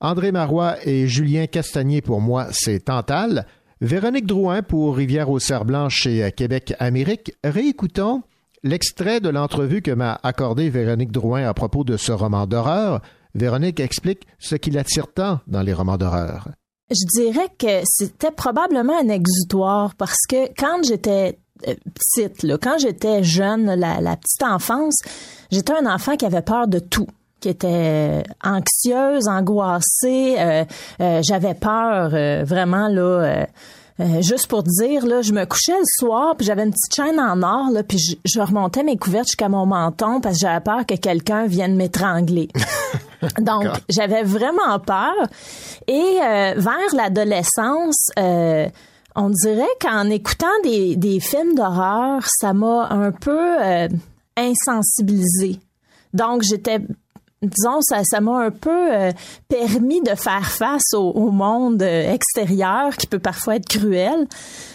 [0.00, 3.46] André Marois et Julien Castagnier pour Moi, c'est Tantal,
[3.80, 7.32] Véronique Drouin pour Rivière aux Serres Blanches chez Québec Amérique.
[7.42, 8.22] Réécoutons
[8.62, 13.00] L'extrait de l'entrevue que m'a accordé Véronique Drouin à propos de ce roman d'horreur,
[13.34, 16.50] Véronique explique ce qui l'attire tant dans les romans d'horreur.
[16.90, 22.78] Je dirais que c'était probablement un exutoire parce que quand j'étais euh, petite, là, quand
[22.78, 24.98] j'étais jeune, la, petite enfance,
[25.50, 27.06] j'étais un enfant qui avait peur de tout
[27.40, 30.64] qui était anxieuse, angoissée, euh,
[31.00, 32.10] euh, j'avais peur
[32.44, 33.46] vraiment là
[34.00, 37.20] euh, juste pour dire, là, je me couchais le soir, puis j'avais une petite chaîne
[37.20, 40.86] en or, là, puis je, remontais mes couvertes jusqu'à mon menton parce que j'avais peur
[40.86, 42.48] que quelqu'un vienne m'étrangler.
[43.40, 45.14] Donc, j'avais vraiment peur.
[45.86, 48.66] Et euh, vers l'adolescence, euh,
[49.16, 53.56] on dirait qu'en écoutant des, films d'horreur, ça m'a un peu
[54.36, 55.58] insensibilisée.
[56.12, 56.80] Donc, j'étais
[57.42, 59.12] disons, ça, ça m'a un peu euh,
[59.48, 64.26] permis de faire face au, monde euh, extérieur qui peut parfois être cruel.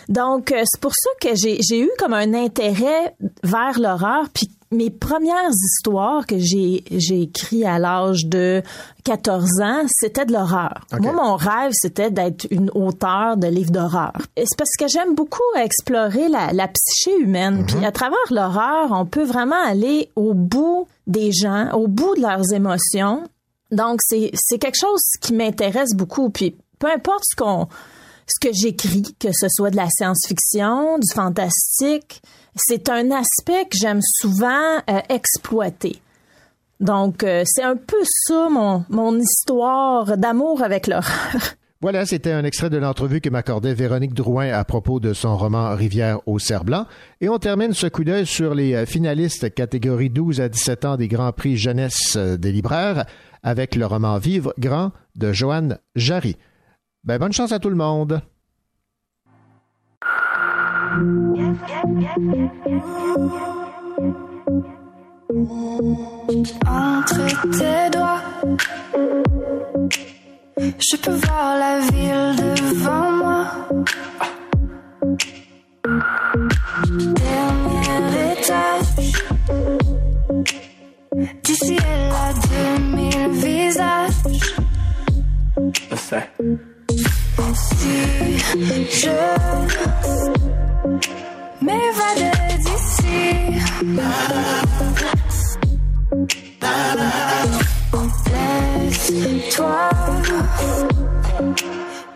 [0.09, 4.29] Donc, euh, c'est pour ça que j'ai eu comme un intérêt vers l'horreur.
[4.33, 8.61] Puis mes premières histoires que j'ai j'ai écrit à l'âge de
[9.03, 10.85] 14 ans, c'était de l'horreur.
[10.99, 14.13] Moi, mon rêve, c'était d'être une auteure de livres d'horreur.
[14.37, 17.65] C'est parce que j'aime beaucoup explorer la, la psyché humaine.
[17.67, 22.21] Puis à travers l'horreur, on peut vraiment aller au bout des gens, au bout de
[22.21, 23.23] leurs émotions.
[23.71, 26.29] Donc, c'est c'est quelque chose qui m'intéresse beaucoup.
[26.29, 27.67] Puis peu importe ce qu'on
[28.27, 32.21] ce que j'écris, que ce soit de la science-fiction, du fantastique,
[32.55, 35.99] c'est un aspect que j'aime souvent euh, exploiter.
[36.79, 41.05] Donc, euh, c'est un peu ça mon, mon histoire d'amour avec l'horreur.
[41.81, 45.75] Voilà, c'était un extrait de l'entrevue que m'accordait Véronique Drouin à propos de son roman
[45.75, 46.87] Rivière au cerf-blanc.
[47.21, 50.97] Et on termine ce coup d'œil sur les euh, finalistes catégorie 12 à 17 ans
[50.97, 53.05] des Grands Prix jeunesse des libraires
[53.43, 56.37] avec le roman Vivre grand de Joanne Jarry.
[57.03, 58.21] Ben, bonne chance à tout le monde.
[66.65, 67.25] Entre
[67.57, 68.21] tes doigts,
[70.57, 73.45] je peux voir la ville devant moi.
[77.15, 78.89] Dernier étage,
[81.43, 82.31] d'ici elle a
[82.79, 84.21] 2000 visages.
[87.53, 88.37] Si
[89.01, 89.15] je
[91.61, 93.05] m'évadais d'ici.
[99.07, 99.89] Laisse-toi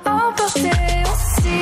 [0.06, 1.60] emporter aussi.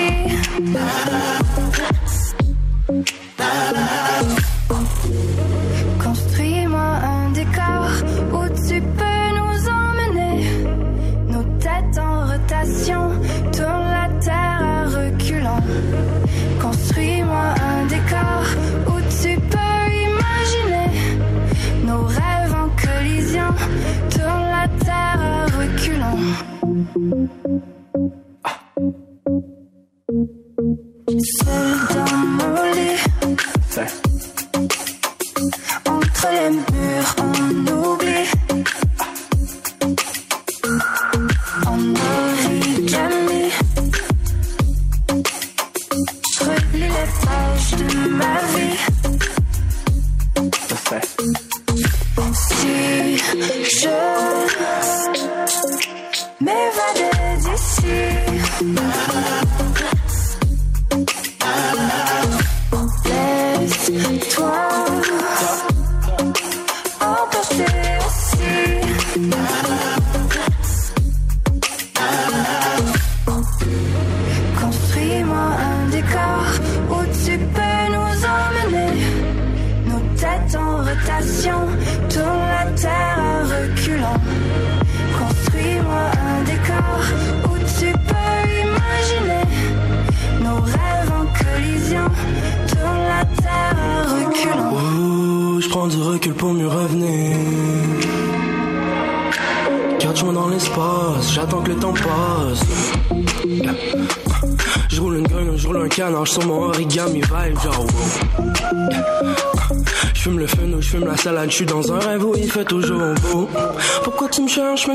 [114.88, 114.94] Tu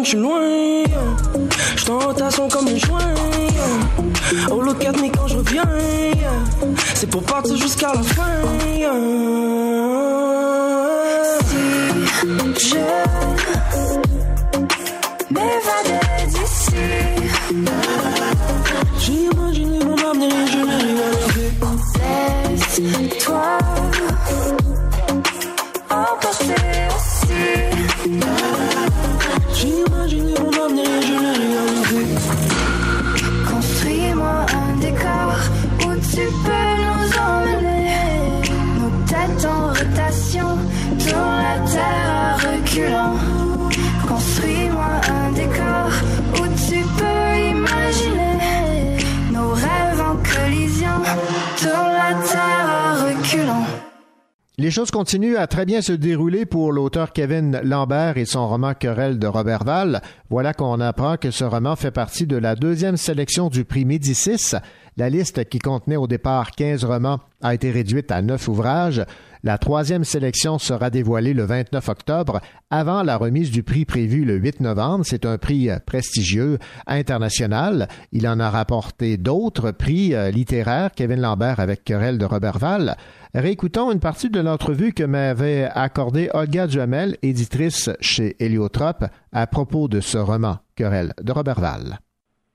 [55.03, 59.27] Continuent à très bien se dérouler pour l'auteur Kevin Lambert et son roman Querelle de
[59.27, 60.01] Robert Val.
[60.31, 64.55] Voilà qu'on apprend que ce roman fait partie de la deuxième sélection du prix Médicis
[64.97, 69.05] La liste qui contenait au départ 15 romans a été réduite à 9 ouvrages.
[69.43, 74.37] La troisième sélection sera dévoilée le 29 octobre avant la remise du prix prévu le
[74.37, 75.05] 8 novembre.
[75.05, 77.89] C'est un prix euh, prestigieux international.
[78.13, 80.93] Il en a rapporté d'autres prix euh, littéraires.
[80.95, 82.97] Kevin Lambert avec Querelle de Robertval.
[83.35, 89.89] Réécoutons une partie de l'entrevue que m'avait accordée Olga Duhamel, éditrice chez Héliotrope, à propos
[89.89, 91.99] de ce roman, Querelle de Robertval.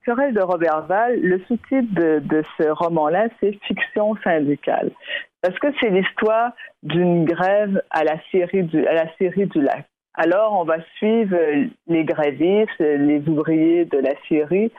[0.06, 4.92] Querelle de Robertval, le sous-titre de, ce roman-là, c'est Fiction syndicale.
[5.42, 6.52] Parce que c'est l'histoire
[6.84, 9.88] d'une grève à la série du, à la série du lac.
[10.14, 11.38] Alors, on va suivre
[11.88, 14.72] les grévistes, les ouvriers de la série.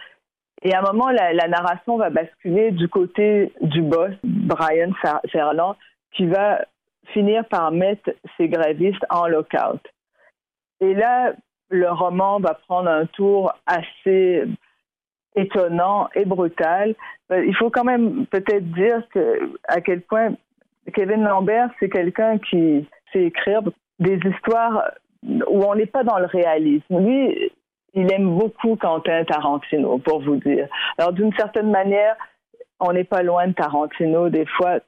[0.62, 4.12] Et à un moment, la narration va basculer du côté du boss,
[4.48, 4.92] Brian
[5.30, 5.76] Ferland,
[6.12, 6.64] qui va
[7.12, 9.80] finir par mettre ces grévistes en lockout.
[10.80, 11.32] Et là,
[11.70, 14.44] le roman va prendre un tour assez
[15.34, 16.94] étonnant et brutal.
[17.30, 19.02] Il faut quand même peut-être dire
[19.68, 20.34] à quel point
[20.94, 23.62] Kevin Lambert, c'est quelqu'un qui sait écrire
[23.98, 24.90] des histoires
[25.22, 26.98] où on n'est pas dans le réalisme.
[26.98, 27.52] Lui,
[27.94, 30.68] il aime beaucoup Quentin Tarantino, pour vous dire.
[30.96, 32.16] Alors, d'une certaine manière,
[32.80, 34.28] on n'est pas loin de Tarantino.
[34.28, 34.78] Des fois,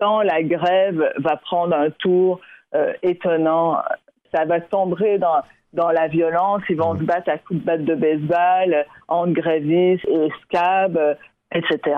[0.00, 2.40] quand la grève va prendre un tour
[2.74, 3.78] euh, étonnant,
[4.34, 5.42] ça va tomber dans,
[5.72, 6.62] dans la violence.
[6.68, 10.98] Ils vont se battre à coups de batte de baseball, entre grévistes et scab,
[11.52, 11.96] etc.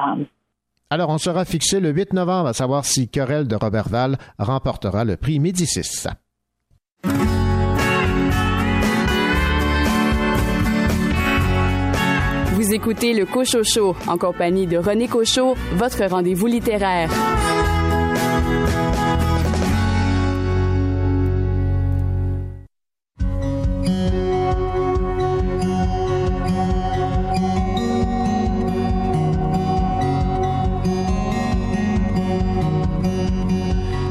[0.90, 5.16] Alors, on sera fixé le 8 novembre à savoir si Querelle de Robertval remportera le
[5.16, 6.08] prix Médicis.
[12.80, 17.10] Écoutez le Cochocho en compagnie de René Cochot, votre rendez-vous littéraire.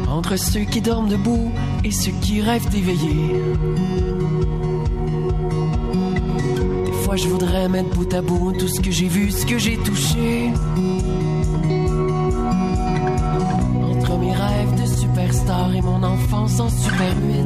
[0.10, 1.53] Entre ceux qui dorment debout
[1.85, 4.27] et ceux qui rêvent d'éveiller.
[7.08, 9.58] Des fois, je voudrais mettre bout à bout tout ce que j'ai vu, ce que
[9.58, 10.52] j'ai touché.
[13.82, 17.46] Entre mes rêves de superstar et mon enfance en super 8.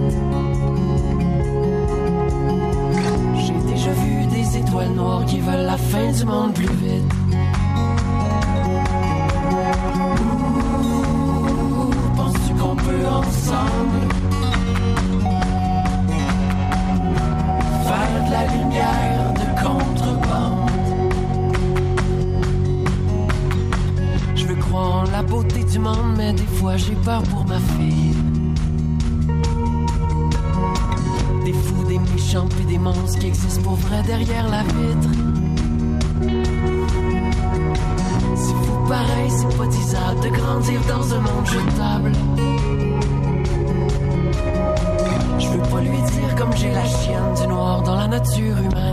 [3.37, 7.13] J'ai déjà vu des étoiles noires qui veulent la fin du monde plus vite.
[12.15, 14.07] Penses-tu qu'on peut ensemble
[17.85, 19.40] faire de la lumière
[25.21, 28.15] beauté du monde, mais des fois j'ai peur pour ma fille.
[31.45, 35.09] Des fous, des méchants, puis des monstres qui existent pour vrai derrière la vitre.
[38.35, 42.11] C'est fou pareil, c'est pas disable de grandir dans un monde jetable.
[45.39, 48.90] Je veux pas lui dire comme j'ai la chienne du noir dans la nature humaine.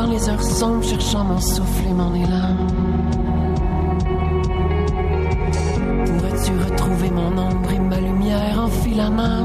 [0.00, 2.56] Dans les heures sombres, cherchant mon souffle et mon élan.
[6.06, 9.39] Pourrais-tu retrouver mon ombre et ma lumière en filament?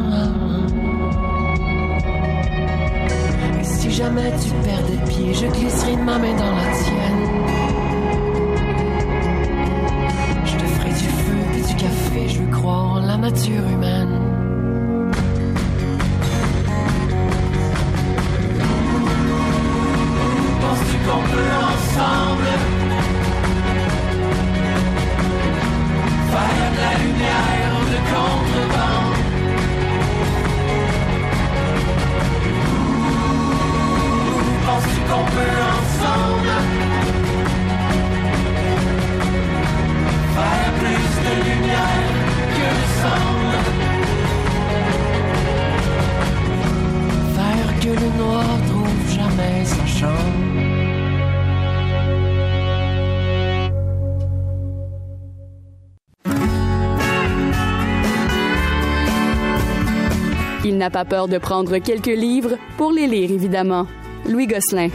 [60.95, 63.85] Pas peur de prendre quelques livres pour les lire, évidemment.
[64.29, 64.87] Louis Gosselin.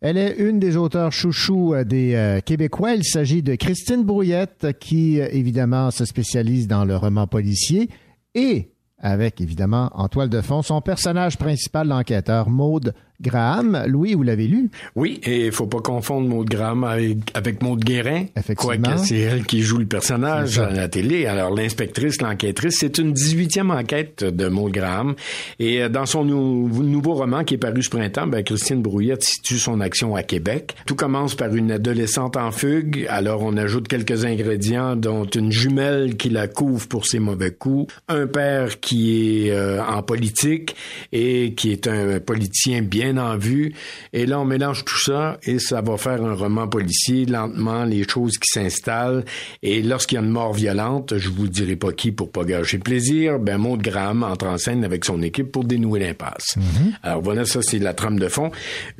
[0.00, 2.94] Elle est une des auteurs chouchous euh, des euh, Québécois.
[2.94, 7.90] Il s'agit de Christine Brouillette, qui euh, évidemment se spécialise dans le roman policier
[8.34, 13.84] et avec évidemment en toile de fond son personnage principal, l'enquêteur Maude Graham.
[13.86, 14.70] Louis, vous l'avez lu?
[14.96, 18.24] Oui, et il faut pas confondre Maud Graham avec, avec Maud Guérin.
[18.36, 18.76] Effectivement.
[18.90, 21.26] Quoique c'est elle qui joue le personnage à la télé.
[21.26, 25.14] Alors, l'inspectrice, l'enquêtrice, c'est une 18e enquête de Maud Graham.
[25.58, 29.22] Et euh, dans son nou- nouveau roman qui est paru ce printemps, ben, Christine Brouillette
[29.24, 30.74] situe son action à Québec.
[30.86, 33.06] Tout commence par une adolescente en fugue.
[33.08, 37.92] Alors, on ajoute quelques ingrédients, dont une jumelle qui la couvre pour ses mauvais coups,
[38.08, 40.74] un père qui est euh, en politique
[41.12, 43.74] et qui est un politicien bien en vue.
[44.12, 47.26] Et là, on mélange tout ça et ça va faire un roman policier.
[47.26, 49.24] Lentement, les choses qui s'installent.
[49.62, 52.76] Et lorsqu'il y a une mort violente, je vous dirai pas qui pour pas gâcher
[52.78, 56.56] le plaisir, ben Maud Graham entre en scène avec son équipe pour dénouer l'impasse.
[57.02, 58.50] Alors voilà, ça c'est la trame de fond.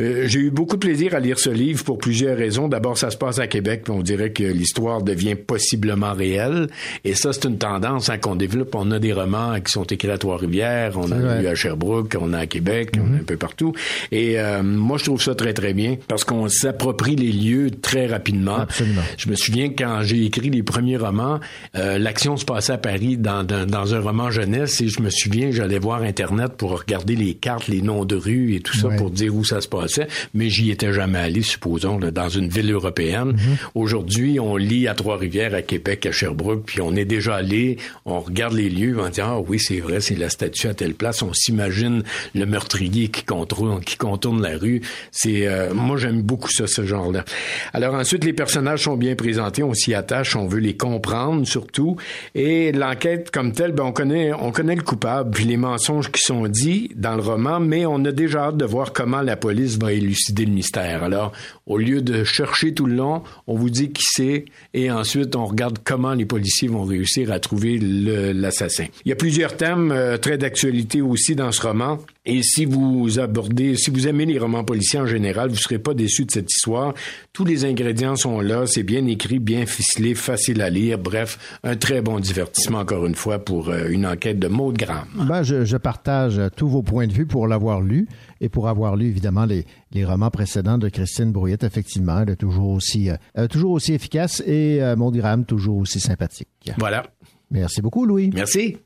[0.01, 2.68] Euh, J'ai eu beaucoup de plaisir à lire ce livre pour plusieurs raisons.
[2.68, 6.68] D'abord, ça se passe à Québec, on dirait que l'histoire devient possiblement réelle.
[7.05, 8.74] Et ça, c'est une tendance hein, qu'on développe.
[8.74, 12.16] On a des romans qui sont écrits à Trois-Rivières, on en a eu à Sherbrooke,
[12.20, 13.72] on a à Québec, on a un peu partout.
[14.10, 18.06] Et euh, moi, je trouve ça très, très bien parce qu'on s'approprie les lieux très
[18.06, 18.59] rapidement.
[18.60, 19.02] Absolument.
[19.19, 21.40] Je me souviens quand j'ai écrit les premiers romans,
[21.77, 25.10] euh, l'action se passait à Paris dans, dans, dans un roman jeunesse et je me
[25.10, 28.89] souviens, j'allais voir Internet pour regarder les cartes, les noms de rues et tout ça
[28.89, 28.97] Ouais.
[28.97, 32.48] pour dire où ça se passait, mais j'y étais jamais allé, supposons, là, dans une
[32.48, 33.36] ville européenne.
[33.74, 38.20] Aujourd'hui, on lit à Trois-Rivières, à Québec, à Sherbrooke, puis on est déjà allé, on
[38.20, 41.23] regarde les lieux, on dit, ah oui, c'est vrai, c'est la statue à telle place,
[41.23, 42.02] on s'imagine
[42.35, 44.82] le meurtrier qui contourne, qui contourne la rue.
[45.10, 47.24] C'est, euh, moi, j'aime beaucoup ça, ce genre-là.
[47.72, 51.96] Alors ensuite, les personnages sont bien présentés, on s'y attache, on veut les comprendre surtout,
[52.34, 56.20] et l'enquête comme telle, ben, on connaît, on connaît le coupable, puis les mensonges qui
[56.20, 59.78] sont dits dans le roman, mais on a déjà hâte de voir comment la police
[59.78, 61.02] va élucider le mystère.
[61.02, 61.32] Alors,
[61.66, 64.44] au lieu de chercher tout le long, on vous dit qui c'est,
[64.74, 68.86] et ensuite on regarde comment les policiers vont réussir à trouver l'assassin.
[69.04, 73.18] Il y a plusieurs thèmes euh, très d'actualité aussi dans ce roman, et si vous
[73.18, 76.52] abordez, si vous aimez les romans policiers en général, vous serez pas déçus de cette
[76.52, 76.94] histoire.
[77.32, 80.98] Tous les ingrédients sont là, c'est bien écrit, bien ficelé, facile à lire.
[80.98, 85.08] Bref, un très bon divertissement encore une fois pour euh, une enquête de Maud Graham.
[85.28, 88.06] Ben, je, je partage euh, tous vos points de vue pour l'avoir lu
[88.40, 91.64] et pour avoir lu évidemment les, les romans précédents de Christine Brouillette.
[91.64, 96.00] Effectivement, elle est toujours aussi, euh, toujours aussi efficace et euh, Maud Graham toujours aussi
[96.00, 96.48] sympathique.
[96.78, 97.04] Voilà.
[97.50, 98.30] Merci beaucoup, Louis.
[98.32, 98.78] Merci.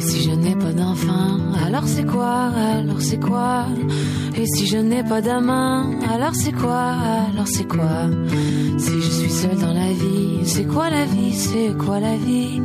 [0.00, 3.66] Et si je n'ai pas d'enfant, alors c'est quoi Alors c'est quoi?
[4.34, 6.94] Et si je n'ai pas d'amant, alors c'est quoi
[7.30, 8.08] Alors c'est quoi?
[8.78, 12.62] Si je suis seule dans la vie, c'est quoi la vie C'est quoi la vie?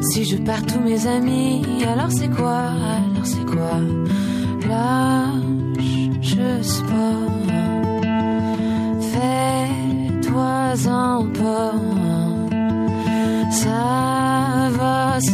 [0.00, 3.78] Si je perds tous mes amis, alors c'est quoi Alors c'est quoi?
[4.66, 7.28] Lâche, je sport.
[10.22, 11.74] Fais-toi-en pas.
[13.50, 14.29] Ça
[15.20, 15.32] Si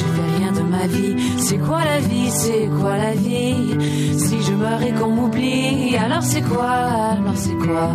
[0.00, 4.18] je fais rien de ma vie, c'est quoi la vie, c'est quoi la vie?
[4.18, 7.90] Si je meurs et qu'on m'oublie, alors c'est quoi, alors c'est quoi?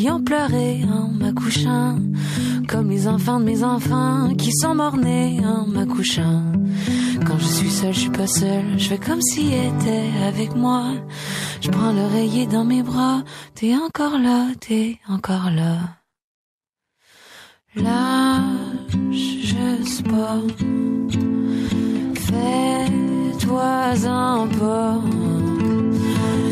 [0.00, 1.98] Qui ont pleuré en m'accouchant.
[2.66, 6.42] Comme les enfants de mes enfants qui sont morts-nés en m'accouchant.
[7.26, 8.78] Quand je suis seule, je suis pas seule.
[8.78, 10.84] Je fais comme s'il était avec moi.
[11.60, 13.22] Je prends l'oreiller dans mes bras.
[13.54, 15.76] T'es encore là, t'es encore là.
[17.76, 20.38] Lâche juste pas.
[22.26, 23.68] Fais-toi-en
[24.48, 24.98] pas.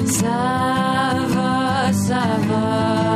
[0.05, 3.07] Ça va, ça va.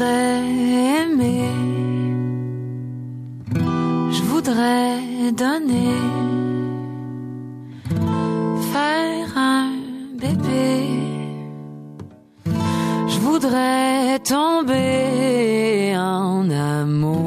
[0.00, 1.50] voudrais aimer,
[4.10, 5.94] je voudrais donner,
[8.72, 9.72] faire un
[10.18, 10.88] bébé,
[13.08, 17.19] je voudrais tomber en amour.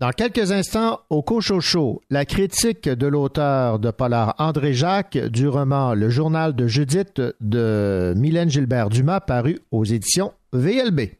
[0.00, 5.92] Dans quelques instants, au Cochocho, la critique de l'auteur de Polar André Jacques du roman
[5.92, 11.19] Le journal de Judith de Mylène Gilbert Dumas paru aux éditions VLB.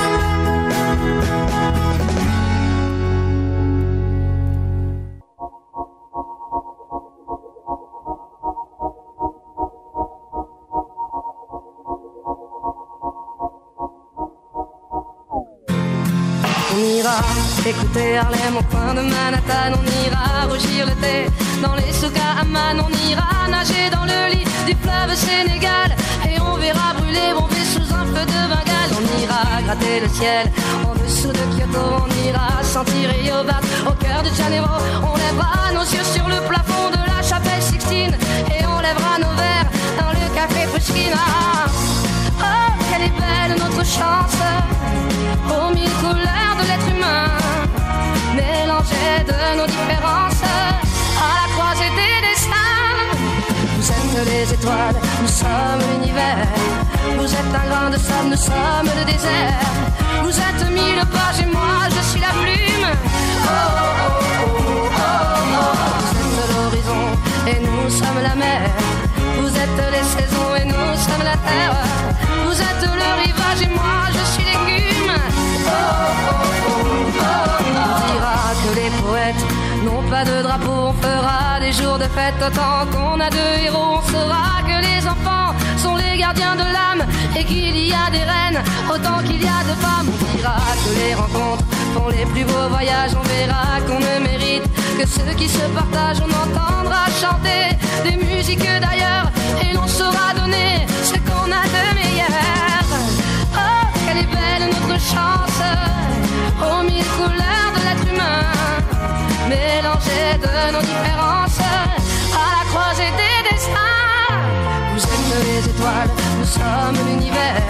[30.23, 33.41] En dessous de Kyoto, on ira sentir Rio
[33.87, 34.67] au cœur de Janeiro.
[35.01, 38.15] On lèvera nos yeux sur le plafond de la chapelle Sixtine
[38.47, 41.11] et on lèvera nos verres dans le café Pushkin.
[41.15, 41.65] Ah,
[42.39, 44.37] Oh, quelle est belle notre chance
[45.49, 47.25] aux mille couleurs de l'être humain,
[48.35, 50.43] mélangées de nos différences
[51.17, 53.09] à la croisée des destins.
[53.77, 56.47] Vous êtes les étoiles, nous sommes l'univers.
[57.17, 59.90] Vous êtes un grain de sable, nous sommes le désert.
[60.31, 62.87] Vous êtes mille pages et moi je suis la plume.
[62.87, 65.11] Oh, oh, oh, oh, oh,
[65.53, 65.71] oh.
[66.07, 67.03] Vous êtes l'horizon
[67.47, 68.61] et nous sommes la mer.
[69.41, 71.75] Vous êtes les saisons et nous sommes la terre.
[72.45, 75.11] Vous êtes le rivage et moi je suis l'écume.
[75.11, 77.27] Oh, oh, oh, oh, oh.
[77.83, 79.45] On dira que les poètes
[79.83, 80.79] n'ont pas de drapeau.
[80.91, 83.97] On fera des jours de fête autant qu'on a de héros.
[83.97, 84.90] On saura que les
[87.43, 91.13] qu'il y a des reines Autant qu'il y a de femmes, on dira que les
[91.15, 91.63] rencontres
[91.93, 93.11] font les plus beaux voyages.
[93.19, 94.63] On verra qu'on ne mérite
[94.97, 96.21] que ceux qui se partagent.
[96.21, 99.31] On entendra chanter des musiques d'ailleurs
[99.61, 102.85] et l'on saura donner ce qu'on a de meilleur.
[103.53, 105.61] Oh, quelle est belle notre chance
[106.61, 108.43] aux mille couleurs de l'être humain,
[109.47, 113.11] mélangées de nos différences à la croisée
[115.39, 116.09] les étoiles,
[116.39, 117.61] nous sommes l'univers.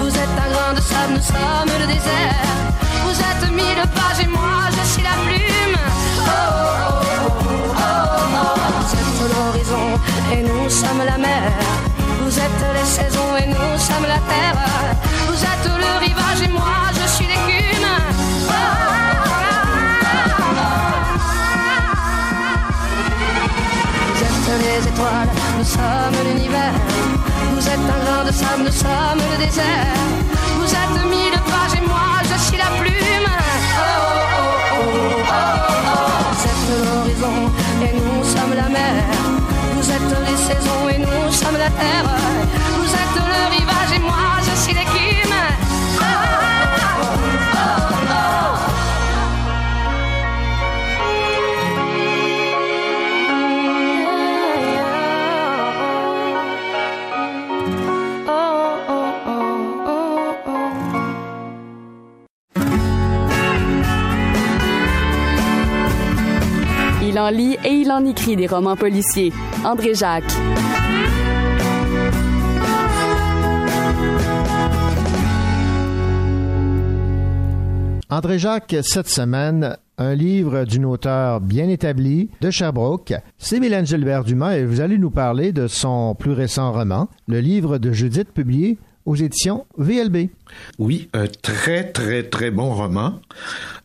[0.00, 2.44] Vous êtes un grain de sable, nous sommes le désert.
[3.04, 5.78] Vous êtes mille pages et moi je suis la plume.
[6.18, 8.58] Oh, oh, oh, oh, oh.
[8.80, 9.86] Vous êtes l'horizon
[10.32, 11.50] et nous sommes la mer.
[12.22, 14.58] Vous êtes les saisons et nous sommes la terre.
[15.28, 17.88] Vous êtes le rivage et moi je suis l'écume.
[18.48, 18.52] Oh,
[24.14, 25.28] Vous êtes les étoiles,
[25.78, 26.74] sommes l'univers.
[27.54, 30.17] Vous êtes un grain de sable, nous sommes le désert.
[67.30, 69.32] Et il en écrit des romans policiers.
[69.64, 70.24] André Jacques.
[78.10, 83.12] André Jacques, cette semaine, un livre d'une auteure bien établie de Sherbrooke.
[83.36, 87.40] C'est Mylène Gilbert Dumas et vous allez nous parler de son plus récent roman, le
[87.40, 88.78] livre de Judith publié
[89.08, 90.28] aux éditions VLB.
[90.78, 93.20] Oui, un très très très bon roman.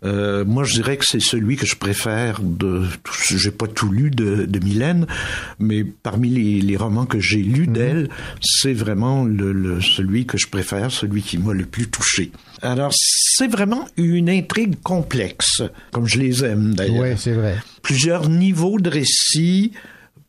[0.06, 2.84] Euh, moi, je dirais que c'est celui que je préfère de.
[3.30, 5.08] J'ai pas tout lu de, de Mylène,
[5.60, 8.10] mais parmi les, les romans que j'ai lus d'elle,
[8.42, 12.32] c'est vraiment le, le- celui que je préfère, celui qui m'a le plus touché.
[12.62, 17.02] Alors, c'est vraiment une intrigue complexe, comme je les aime d'ailleurs.
[17.04, 17.58] Oui, c'est vrai.
[17.82, 19.72] Plusieurs niveaux de récit,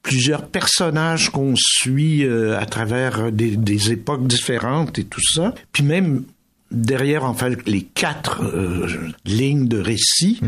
[0.04, 5.54] plusieurs personnages qu'on suit euh, à travers des, des époques différentes et tout ça.
[5.72, 6.22] Puis même
[6.74, 8.86] derrière, enfin, les quatre euh,
[9.24, 10.40] lignes de récit,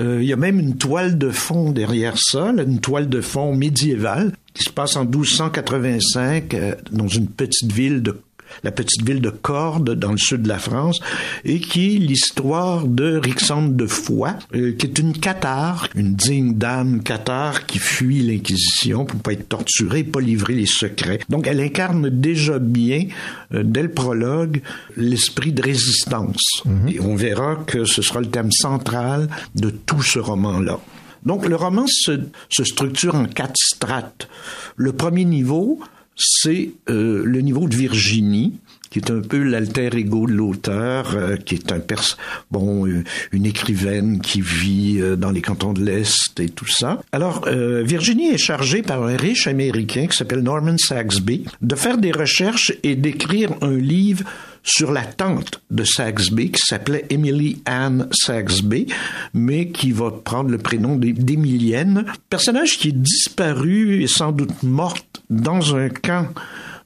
[0.00, 3.20] euh, il y a même une toile de fond derrière ça, là, une toile de
[3.20, 8.20] fond médiévale qui se passe en 1285 euh, dans une petite ville de
[8.64, 11.00] la petite ville de Cordes dans le sud de la France
[11.44, 16.54] et qui est l'histoire de Rixande de Foix euh, qui est une cathare, une digne
[16.54, 21.20] dame cathare qui fuit l'Inquisition pour pas être torturée, pas livrer les secrets.
[21.28, 23.06] Donc elle incarne déjà bien
[23.54, 24.62] euh, dès le prologue
[24.96, 30.18] l'esprit de résistance et on verra que ce sera le thème central de tout ce
[30.18, 30.80] roman-là.
[31.24, 34.28] Donc le roman se, se structure en quatre strates.
[34.76, 35.80] Le premier niveau,
[36.20, 38.52] c'est euh, le niveau de Virginie,
[38.90, 42.18] qui est un peu l'alter ego de l'auteur, euh, qui est un pers
[42.50, 47.00] bon euh, une écrivaine qui vit euh, dans les cantons de l'Est et tout ça.
[47.12, 51.98] Alors euh, Virginie est chargée par un riche américain qui s'appelle Norman Saxby de faire
[51.98, 54.24] des recherches et d'écrire un livre
[54.62, 58.86] sur la tante de Saxby qui s'appelait Emily Anne Saxby,
[59.34, 65.22] mais qui va prendre le prénom d'Émilienne, personnage qui est disparu et sans doute morte
[65.30, 66.28] dans un camp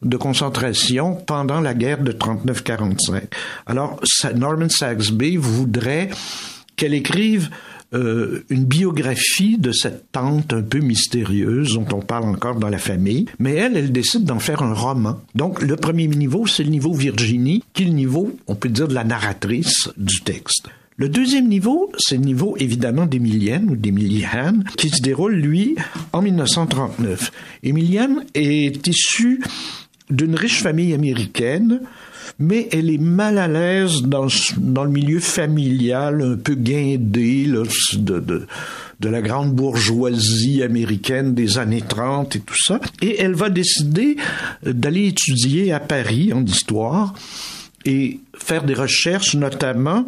[0.02, 3.22] de concentration pendant la guerre de 39-45.
[3.66, 4.00] Alors,
[4.34, 6.10] Norman Saxby voudrait
[6.76, 7.50] qu'elle écrive
[7.94, 12.78] euh, une biographie de cette tante un peu mystérieuse dont on parle encore dans la
[12.78, 15.20] famille, mais elle, elle décide d'en faire un roman.
[15.34, 18.88] Donc, le premier niveau, c'est le niveau Virginie, qui est le niveau, on peut dire,
[18.88, 20.68] de la narratrice du texte.
[20.96, 25.74] Le deuxième niveau, c'est le niveau évidemment d'Emilienne ou d'Emiliane, qui se déroule, lui,
[26.12, 27.32] en 1939.
[27.64, 29.40] Emilienne est issue
[30.10, 31.80] d'une riche famille américaine,
[32.38, 38.46] mais elle est mal à l'aise dans, dans le milieu familial, un peu guindé de,
[39.00, 42.80] de, la grande bourgeoisie américaine des années 30 et tout ça.
[43.02, 44.16] Et elle va décider
[44.64, 47.14] d'aller étudier à Paris en histoire
[47.84, 50.06] et faire des recherches notamment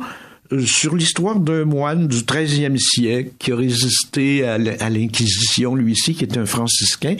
[0.65, 6.25] sur l'histoire d'un moine du 13e siècle qui a résisté à l'Inquisition, lui ici, qui
[6.25, 7.17] était un franciscain,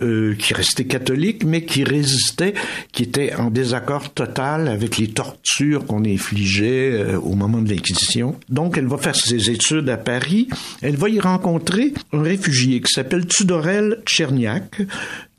[0.00, 2.54] euh, qui restait catholique, mais qui résistait,
[2.92, 8.36] qui était en désaccord total avec les tortures qu'on infligeait euh, au moment de l'Inquisition.
[8.48, 10.48] Donc, elle va faire ses études à Paris.
[10.82, 14.82] Elle va y rencontrer un réfugié qui s'appelle Tudorel Tcherniak,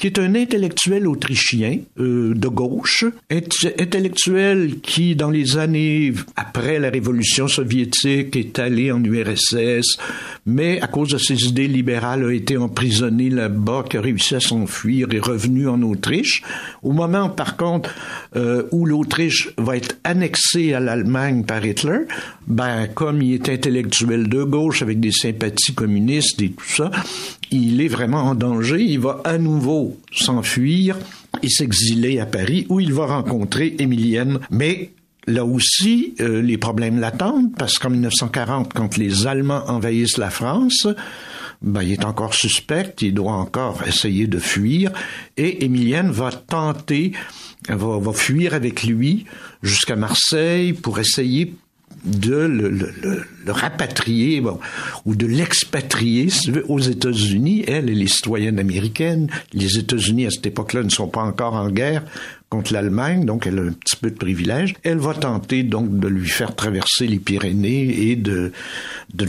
[0.02, 6.80] qui est un intellectuel autrichien euh, de gauche, int- intellectuel qui, dans les années après
[6.80, 10.00] la révolution soviétique, est allé en URSS,
[10.48, 14.40] mais à cause de ses idées libérales a été emprisonné là-bas, qui a réussi à
[14.40, 16.42] s'enfuir et revenu en Autriche.
[16.82, 17.94] Au moment, par contre,
[18.36, 22.00] euh, où l'Autriche va être annexée à l'Allemagne par Hitler,
[22.48, 26.90] ben, comme il est intellectuel de gauche avec des sympathies communistes et tout ça,
[27.52, 28.82] il est vraiment en danger.
[28.82, 30.98] Il va à nouveau s'enfuir
[31.44, 34.40] et s'exiler à Paris où il va rencontrer Émilienne.
[34.50, 34.92] Mais
[35.28, 40.88] Là aussi, euh, les problèmes l'attendent parce qu'en 1940, quand les Allemands envahissent la France,
[41.62, 44.92] ben, il est encore suspect, il doit encore essayer de fuir,
[45.38, 47.12] et Émilienne va tenter,
[47.70, 49.26] va, va fuir avec lui
[49.62, 51.54] jusqu'à Marseille pour essayer
[52.04, 54.60] de le, le- le- le rapatrier bon,
[55.06, 56.30] ou de l'expatrier
[56.68, 57.64] aux États-Unis.
[57.68, 59.28] Elle, elle est citoyenne américaine.
[59.54, 62.04] Les États-Unis, à cette époque-là, ne sont pas encore en guerre
[62.50, 64.74] contre l'Allemagne, donc elle a un petit peu de privilèges.
[64.84, 68.52] Elle va tenter donc de lui faire traverser les Pyrénées et de,
[69.14, 69.26] de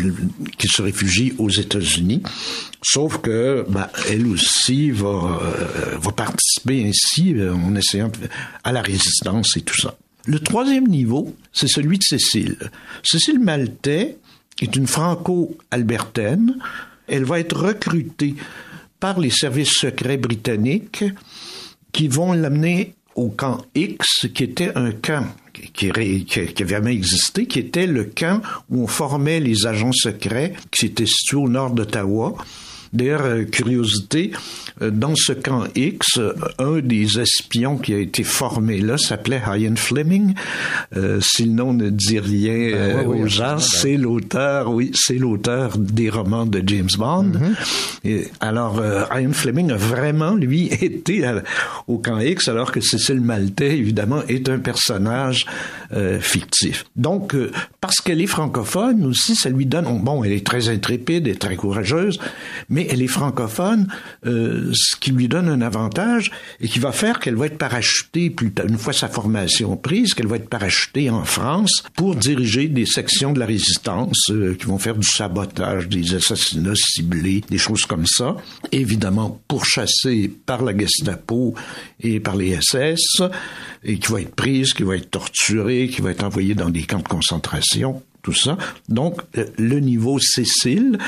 [0.58, 2.22] qu'il se réfugie aux États-Unis.
[2.82, 8.10] Sauf que bah, elle aussi va, euh, va participer ainsi en essayant
[8.64, 9.96] à la résistance et tout ça.
[10.26, 12.56] Le troisième niveau, c'est celui de Cécile.
[13.02, 14.16] Cécile Maltais
[14.60, 16.58] est une franco-albertaine.
[17.08, 18.36] Elle va être recrutée
[19.00, 21.04] par les services secrets britanniques
[21.92, 26.24] qui vont l'amener au camp X, qui était un camp qui, avait
[26.66, 28.40] jamais existé, qui était le camp
[28.70, 32.34] où on formait les agents secrets, qui était situé au nord d'Ottawa.
[32.92, 34.32] D'ailleurs, euh, curiosité,
[34.82, 39.40] euh, dans ce camp X, euh, un des espions qui a été formé là s'appelait
[39.56, 40.34] Ian Fleming.
[40.96, 44.70] Euh, si le nom ne dit rien euh, Ben oui, aux gens, ben c'est l'auteur,
[44.72, 47.32] oui, c'est l'auteur des romans de James Bond.
[48.04, 51.42] Et alors, euh, Ian Fleming a vraiment, lui, été à-
[51.88, 55.46] au camp X, alors que Cécile Maltais, évidemment, est un personnage
[56.20, 56.86] fictif.
[56.96, 57.34] Donc,
[57.80, 61.54] parce qu'elle est francophone aussi, ça lui donne, bon, elle est très intrépide et très
[61.56, 62.18] courageuse,
[62.70, 63.88] mais elle est francophone,
[64.26, 66.30] euh, ce qui lui donne un avantage
[66.60, 68.34] et qui va faire qu'elle va être parachutée
[68.68, 73.32] une fois sa formation prise, qu'elle va être parachutée en France pour diriger des sections
[73.32, 78.06] de la résistance euh, qui vont faire du sabotage, des assassinats ciblés, des choses comme
[78.06, 78.36] ça.
[78.70, 81.54] Évidemment pourchassée par la Gestapo
[82.00, 83.22] et par les SS
[83.84, 86.82] et qui va être prise, qui va être torturée, qui va être envoyée dans des
[86.82, 88.56] camps de concentration tout ça.
[88.88, 90.98] Donc, euh, le niveau Cécile,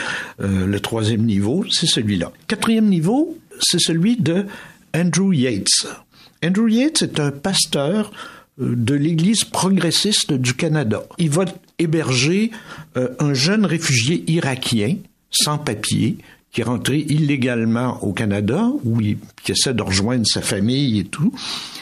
[0.40, 2.32] euh, le troisième niveau, c'est celui-là.
[2.46, 4.46] Quatrième niveau, c'est celui de
[4.94, 5.86] Andrew Yates.
[6.44, 8.12] Andrew Yates est un pasteur
[8.60, 11.04] euh, de l'Église progressiste du Canada.
[11.18, 11.44] Il va
[11.78, 12.52] héberger
[13.18, 14.98] un jeune réfugié irakien
[15.32, 16.18] sans papier
[16.54, 21.04] qui est rentré illégalement au Canada, où il qui essaie de rejoindre sa famille et
[21.04, 21.34] tout,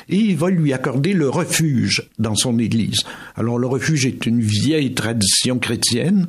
[0.09, 3.01] et il va lui accorder le refuge dans son église.
[3.37, 6.27] Alors le refuge est une vieille tradition chrétienne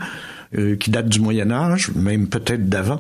[0.58, 3.00] euh, qui date du Moyen Âge, même peut-être d'avant,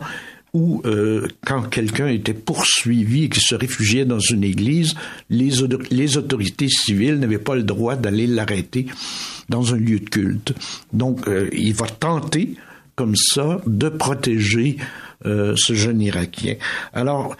[0.53, 4.95] où euh, quand quelqu'un était poursuivi et qui se réfugiait dans une église,
[5.29, 5.51] les,
[5.91, 8.85] les autorités civiles n'avaient pas le droit d'aller l'arrêter
[9.49, 10.53] dans un lieu de culte.
[10.93, 12.55] Donc euh, il va tenter
[12.95, 14.77] comme ça de protéger
[15.25, 16.55] euh, ce jeune Irakien.
[16.93, 17.35] Alors,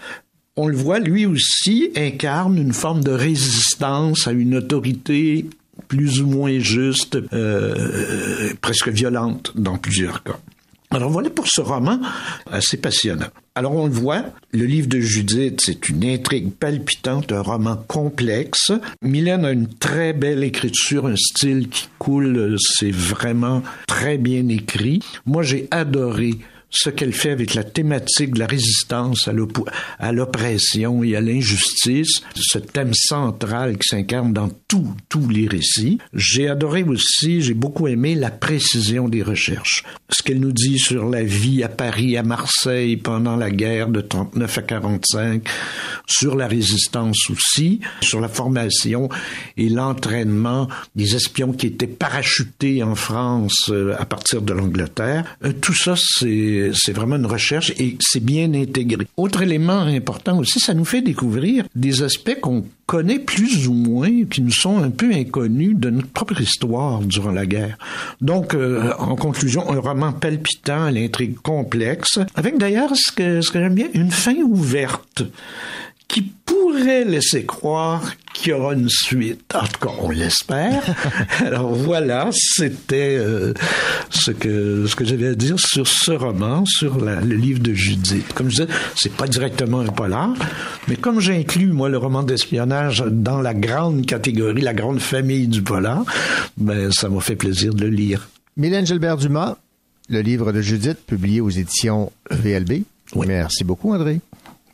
[0.56, 5.46] on le voit, lui aussi incarne une forme de résistance à une autorité
[5.88, 10.38] plus ou moins juste, euh, presque violente dans plusieurs cas.
[10.90, 11.98] Alors voilà pour ce roman
[12.48, 13.26] assez passionnant.
[13.56, 18.70] Alors on le voit, le livre de Judith, c'est une intrigue palpitante, un roman complexe.
[19.02, 25.00] Mylène a une très belle écriture, un style qui coule, c'est vraiment très bien écrit.
[25.26, 26.34] Moi j'ai adoré
[26.74, 32.58] ce qu'elle fait avec la thématique de la résistance à l'oppression et à l'injustice, ce
[32.58, 35.98] thème central qui s'incarne dans tous tous les récits.
[36.12, 39.84] J'ai adoré aussi, j'ai beaucoup aimé la précision des recherches.
[40.10, 44.00] Ce qu'elle nous dit sur la vie à Paris, à Marseille pendant la guerre de
[44.00, 45.48] 39 à 45,
[46.06, 49.08] sur la résistance aussi, sur la formation
[49.56, 55.24] et l'entraînement des espions qui étaient parachutés en France euh, à partir de l'Angleterre.
[55.44, 59.06] Euh, tout ça, c'est c'est vraiment une recherche et c'est bien intégré.
[59.16, 64.24] Autre élément important aussi, ça nous fait découvrir des aspects qu'on connaît plus ou moins,
[64.24, 67.78] qui nous sont un peu inconnus de notre propre histoire durant la guerre.
[68.20, 73.58] Donc, euh, en conclusion, un roman palpitant, l'intrigue complexe, avec d'ailleurs ce que, ce que
[73.58, 75.24] j'aime bien, une fin ouverte
[76.08, 79.52] qui pourrait laisser croire qu'il y aura une suite.
[79.54, 80.82] En tout cas, on l'espère.
[81.44, 83.54] Alors voilà, c'était euh,
[84.10, 87.72] ce que ce que j'avais à dire sur ce roman, sur la- le livre de
[87.72, 88.32] Judith.
[88.34, 90.34] Comme je disais, c'est pas directement un polar,
[90.88, 95.62] mais comme j'inclus moi le roman d'espionnage dans la grande catégorie, la grande famille du
[95.62, 96.04] polar,
[96.56, 98.28] ben ça m'a fait plaisir de le lire.
[98.56, 99.56] Mylène Gilbert-Dumas,
[100.10, 102.82] le livre de Judith, publié aux éditions VLB.
[103.16, 104.20] Merci beaucoup, André.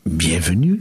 [0.07, 0.81] Bienvenue.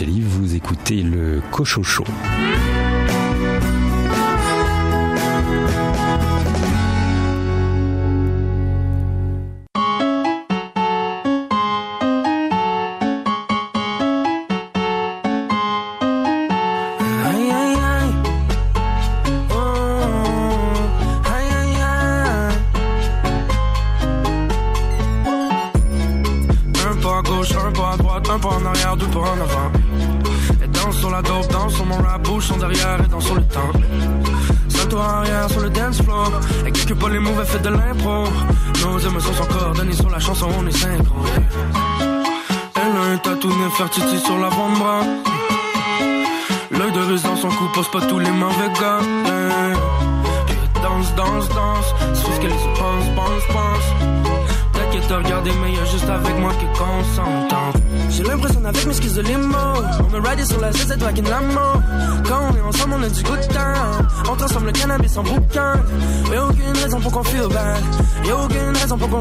[0.00, 2.04] Vous écoutez le Cochocho.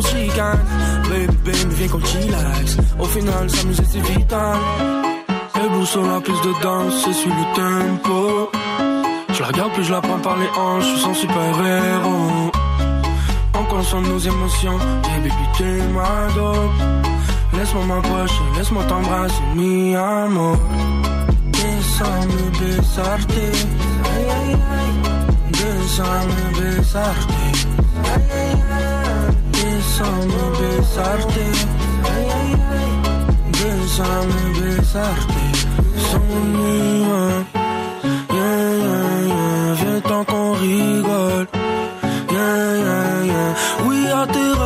[0.02, 0.60] Qu'on se chicane.
[1.10, 1.99] Baby, baby, viens qu'on.
[2.99, 4.57] Au final, s'amuser c'est vital.
[5.56, 8.52] Debout sur la piste de danse, c'est sur le tempo.
[9.34, 12.52] Je la regarde, puis je la prends par les hanches, je suis son super héros.
[13.53, 16.72] On consomme nos émotions, yeah baby t'es ma dope.
[17.57, 20.57] Laisse-moi m'approcher, laisse-moi t'embrasser, mi amor.
[21.52, 23.30] Déjame besarte.
[25.52, 27.30] Déjame besarte,
[28.06, 28.52] ay,
[28.82, 28.90] ay.
[29.91, 31.45] Déjame besarte,
[33.51, 35.43] Bésame, besarte,
[36.09, 37.03] sonríe.
[38.31, 41.47] Yeah, yeah, yeah, viens tant qu'on rigole.
[42.31, 43.53] Yeah, yeah, yeah,
[43.85, 44.61] oui à tes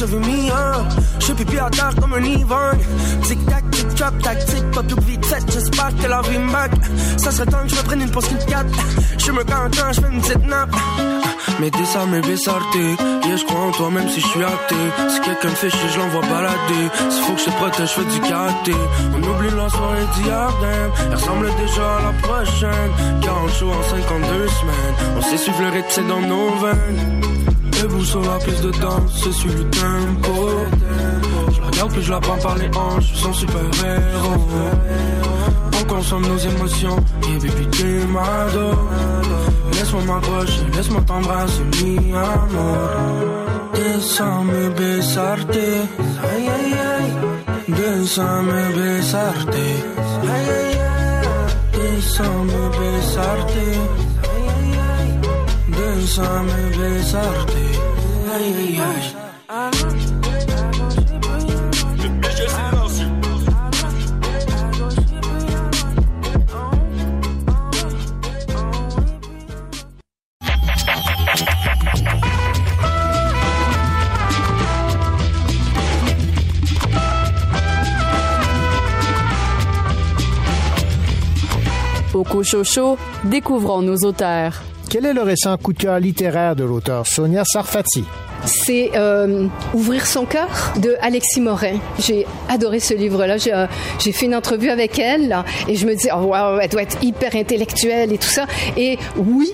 [0.00, 2.78] je un peu trop, je pipi à terre comme un ivrogne.
[3.22, 5.42] Tic tac, tic tac, tactique, pas plus vite fait.
[5.52, 6.70] J'espère que la vie me back.
[7.18, 8.64] Ça serait temps que je me prenne une pause Kit Kat.
[9.18, 10.74] Je me quand je fais une petite nappe.
[11.60, 12.74] Mais ça, mais besarte.
[12.74, 14.88] Yeah, je crois en toi, même si je suis athée.
[15.10, 16.84] Si quelqu'un me fait chier, je l'envoie balader.
[17.10, 18.72] S'il faut que je protège, je fais du karaté.
[19.14, 20.48] On oublie la soirée d'hier,
[21.08, 23.20] Elle ressemble déjà à la prochaine.
[23.20, 25.16] 40 jours en 52 semaines.
[25.18, 27.49] On sait suivre le rythme, dans nos veines.
[27.80, 30.34] Debout sur la piste de danse, je suis le tempo.
[31.50, 34.46] Je la regarde puis je la prends par les hanches, je suis son super héros.
[35.80, 38.46] On consomme nos émotions, et baby t'es ma.
[39.72, 42.90] Laisse-moi m'approcher, laisse-moi t'embrasser, mi amor.
[43.74, 47.06] Déjame besarte, ay ay ay.
[47.66, 51.40] Déjame besarte, ay ay ay.
[51.72, 52.50] Déjame.
[55.90, 57.52] Déjame besarte,
[58.32, 58.52] ay
[82.30, 84.62] ay découvrons nos auteurs.
[84.90, 88.02] Quel est le récent coup de cœur littéraire de l'auteur Sonia Sarfati?
[88.44, 90.48] C'est euh, Ouvrir son cœur
[90.82, 91.78] de Alexis Morin.
[92.00, 93.36] J'ai adoré ce livre-là.
[93.36, 93.68] J'ai, euh,
[94.00, 98.12] fait une entrevue avec elle et je me dis, oh, elle doit être hyper intellectuelle
[98.12, 98.46] et tout ça.
[98.76, 99.52] Et oui,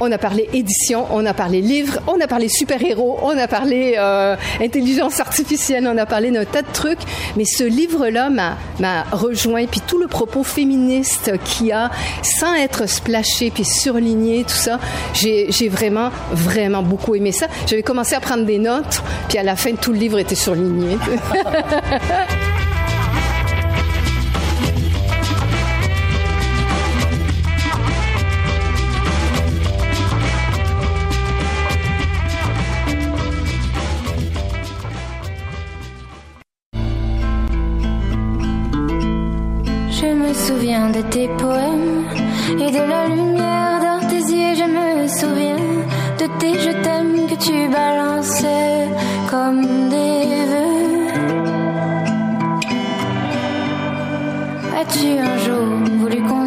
[0.00, 3.96] on a parlé édition, on a parlé livre, on a parlé super-héros, on a parlé
[3.98, 7.00] euh, intelligence artificielle, on a parlé d'un tas de trucs.
[7.36, 8.56] Mais ce livre-là m'a,
[9.12, 9.66] rejoint.
[9.66, 11.90] Puis tout le propos féministe qu'il a,
[12.22, 14.78] sans être splashé puis surligné, tout ça,
[15.14, 17.46] j'ai, j'ai vraiment, vraiment beaucoup aimé ça.
[17.66, 20.96] J'avais commencé à prendre des notes, puis à la fin, tout le livre était surligné.
[40.70, 42.04] de tes poèmes
[42.52, 44.54] et de la lumière yeux.
[44.54, 45.66] Je me souviens
[46.20, 48.86] de tes je t'aime que tu balançais
[49.28, 51.08] comme des vœux.
[54.80, 55.66] As-tu un jour
[55.98, 56.46] voulu qu'on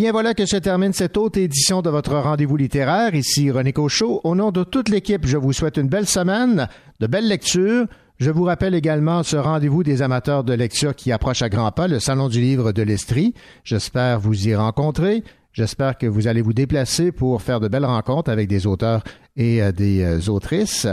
[0.00, 3.14] bien, voilà que se termine cette haute édition de votre rendez-vous littéraire.
[3.14, 4.22] Ici René Cochot.
[4.24, 6.68] Au nom de toute l'équipe, je vous souhaite une belle semaine,
[7.00, 7.84] de belles lectures.
[8.18, 11.86] Je vous rappelle également ce rendez-vous des amateurs de lecture qui approche à grands pas,
[11.86, 13.34] le Salon du livre de l'Estrie.
[13.62, 15.22] J'espère vous y rencontrer.
[15.52, 19.04] J'espère que vous allez vous déplacer pour faire de belles rencontres avec des auteurs
[19.36, 20.86] et euh, des euh, autrices.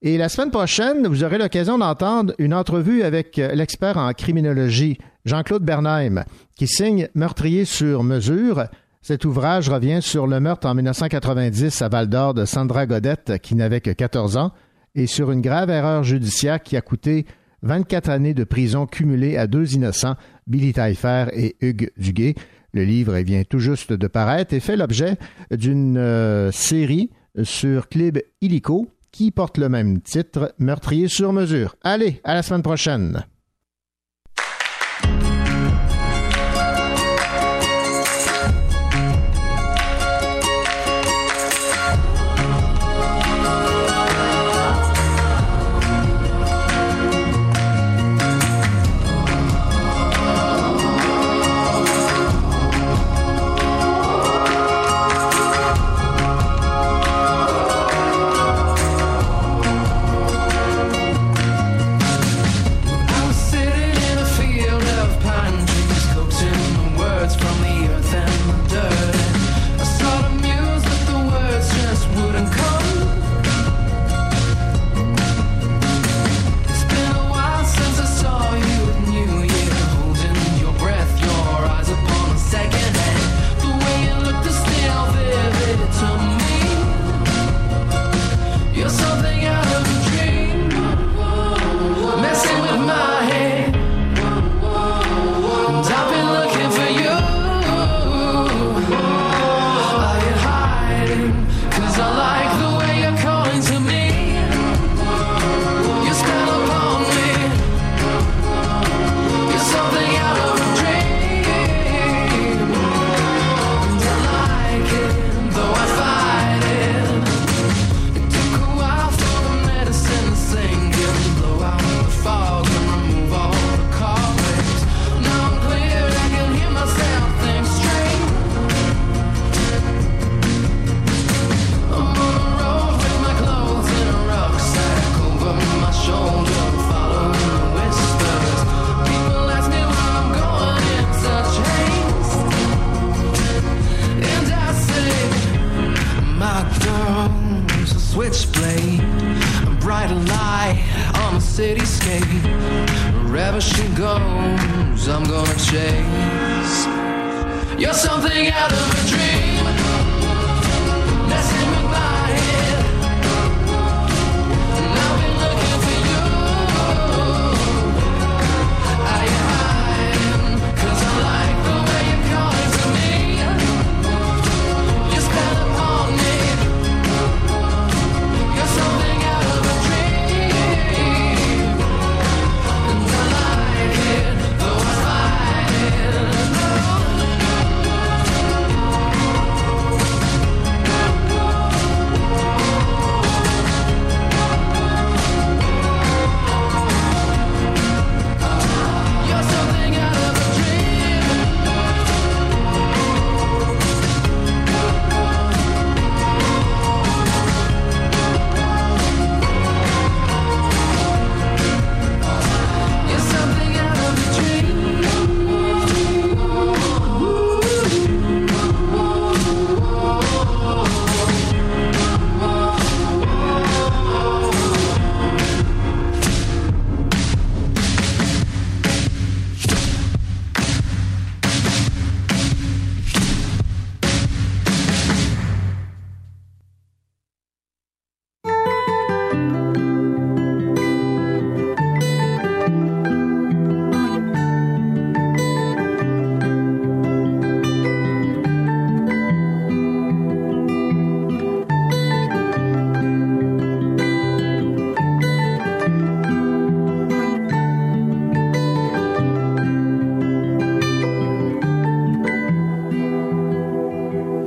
[0.00, 4.96] Et la semaine prochaine, vous aurez l'occasion d'entendre une entrevue avec euh, l'expert en criminologie,
[5.24, 6.24] Jean-Claude Bernheim,
[6.56, 8.64] qui signe Meurtrier sur mesure.
[9.02, 13.54] Cet ouvrage revient sur le meurtre en 1990 à Val d'Or de Sandra Godette, qui
[13.54, 14.52] n'avait que 14 ans,
[14.94, 17.26] et sur une grave erreur judiciaire qui a coûté
[17.62, 20.16] 24 années de prison cumulées à deux innocents,
[20.46, 22.34] Billy Taillefer et Hugues Duguay.
[22.72, 25.16] Le livre vient tout juste de paraître et fait l'objet
[25.50, 27.10] d'une euh, série
[27.42, 31.76] sur Clib Illico qui porte le même titre, Meurtrier sur mesure.
[31.82, 33.24] Allez, à la semaine prochaine.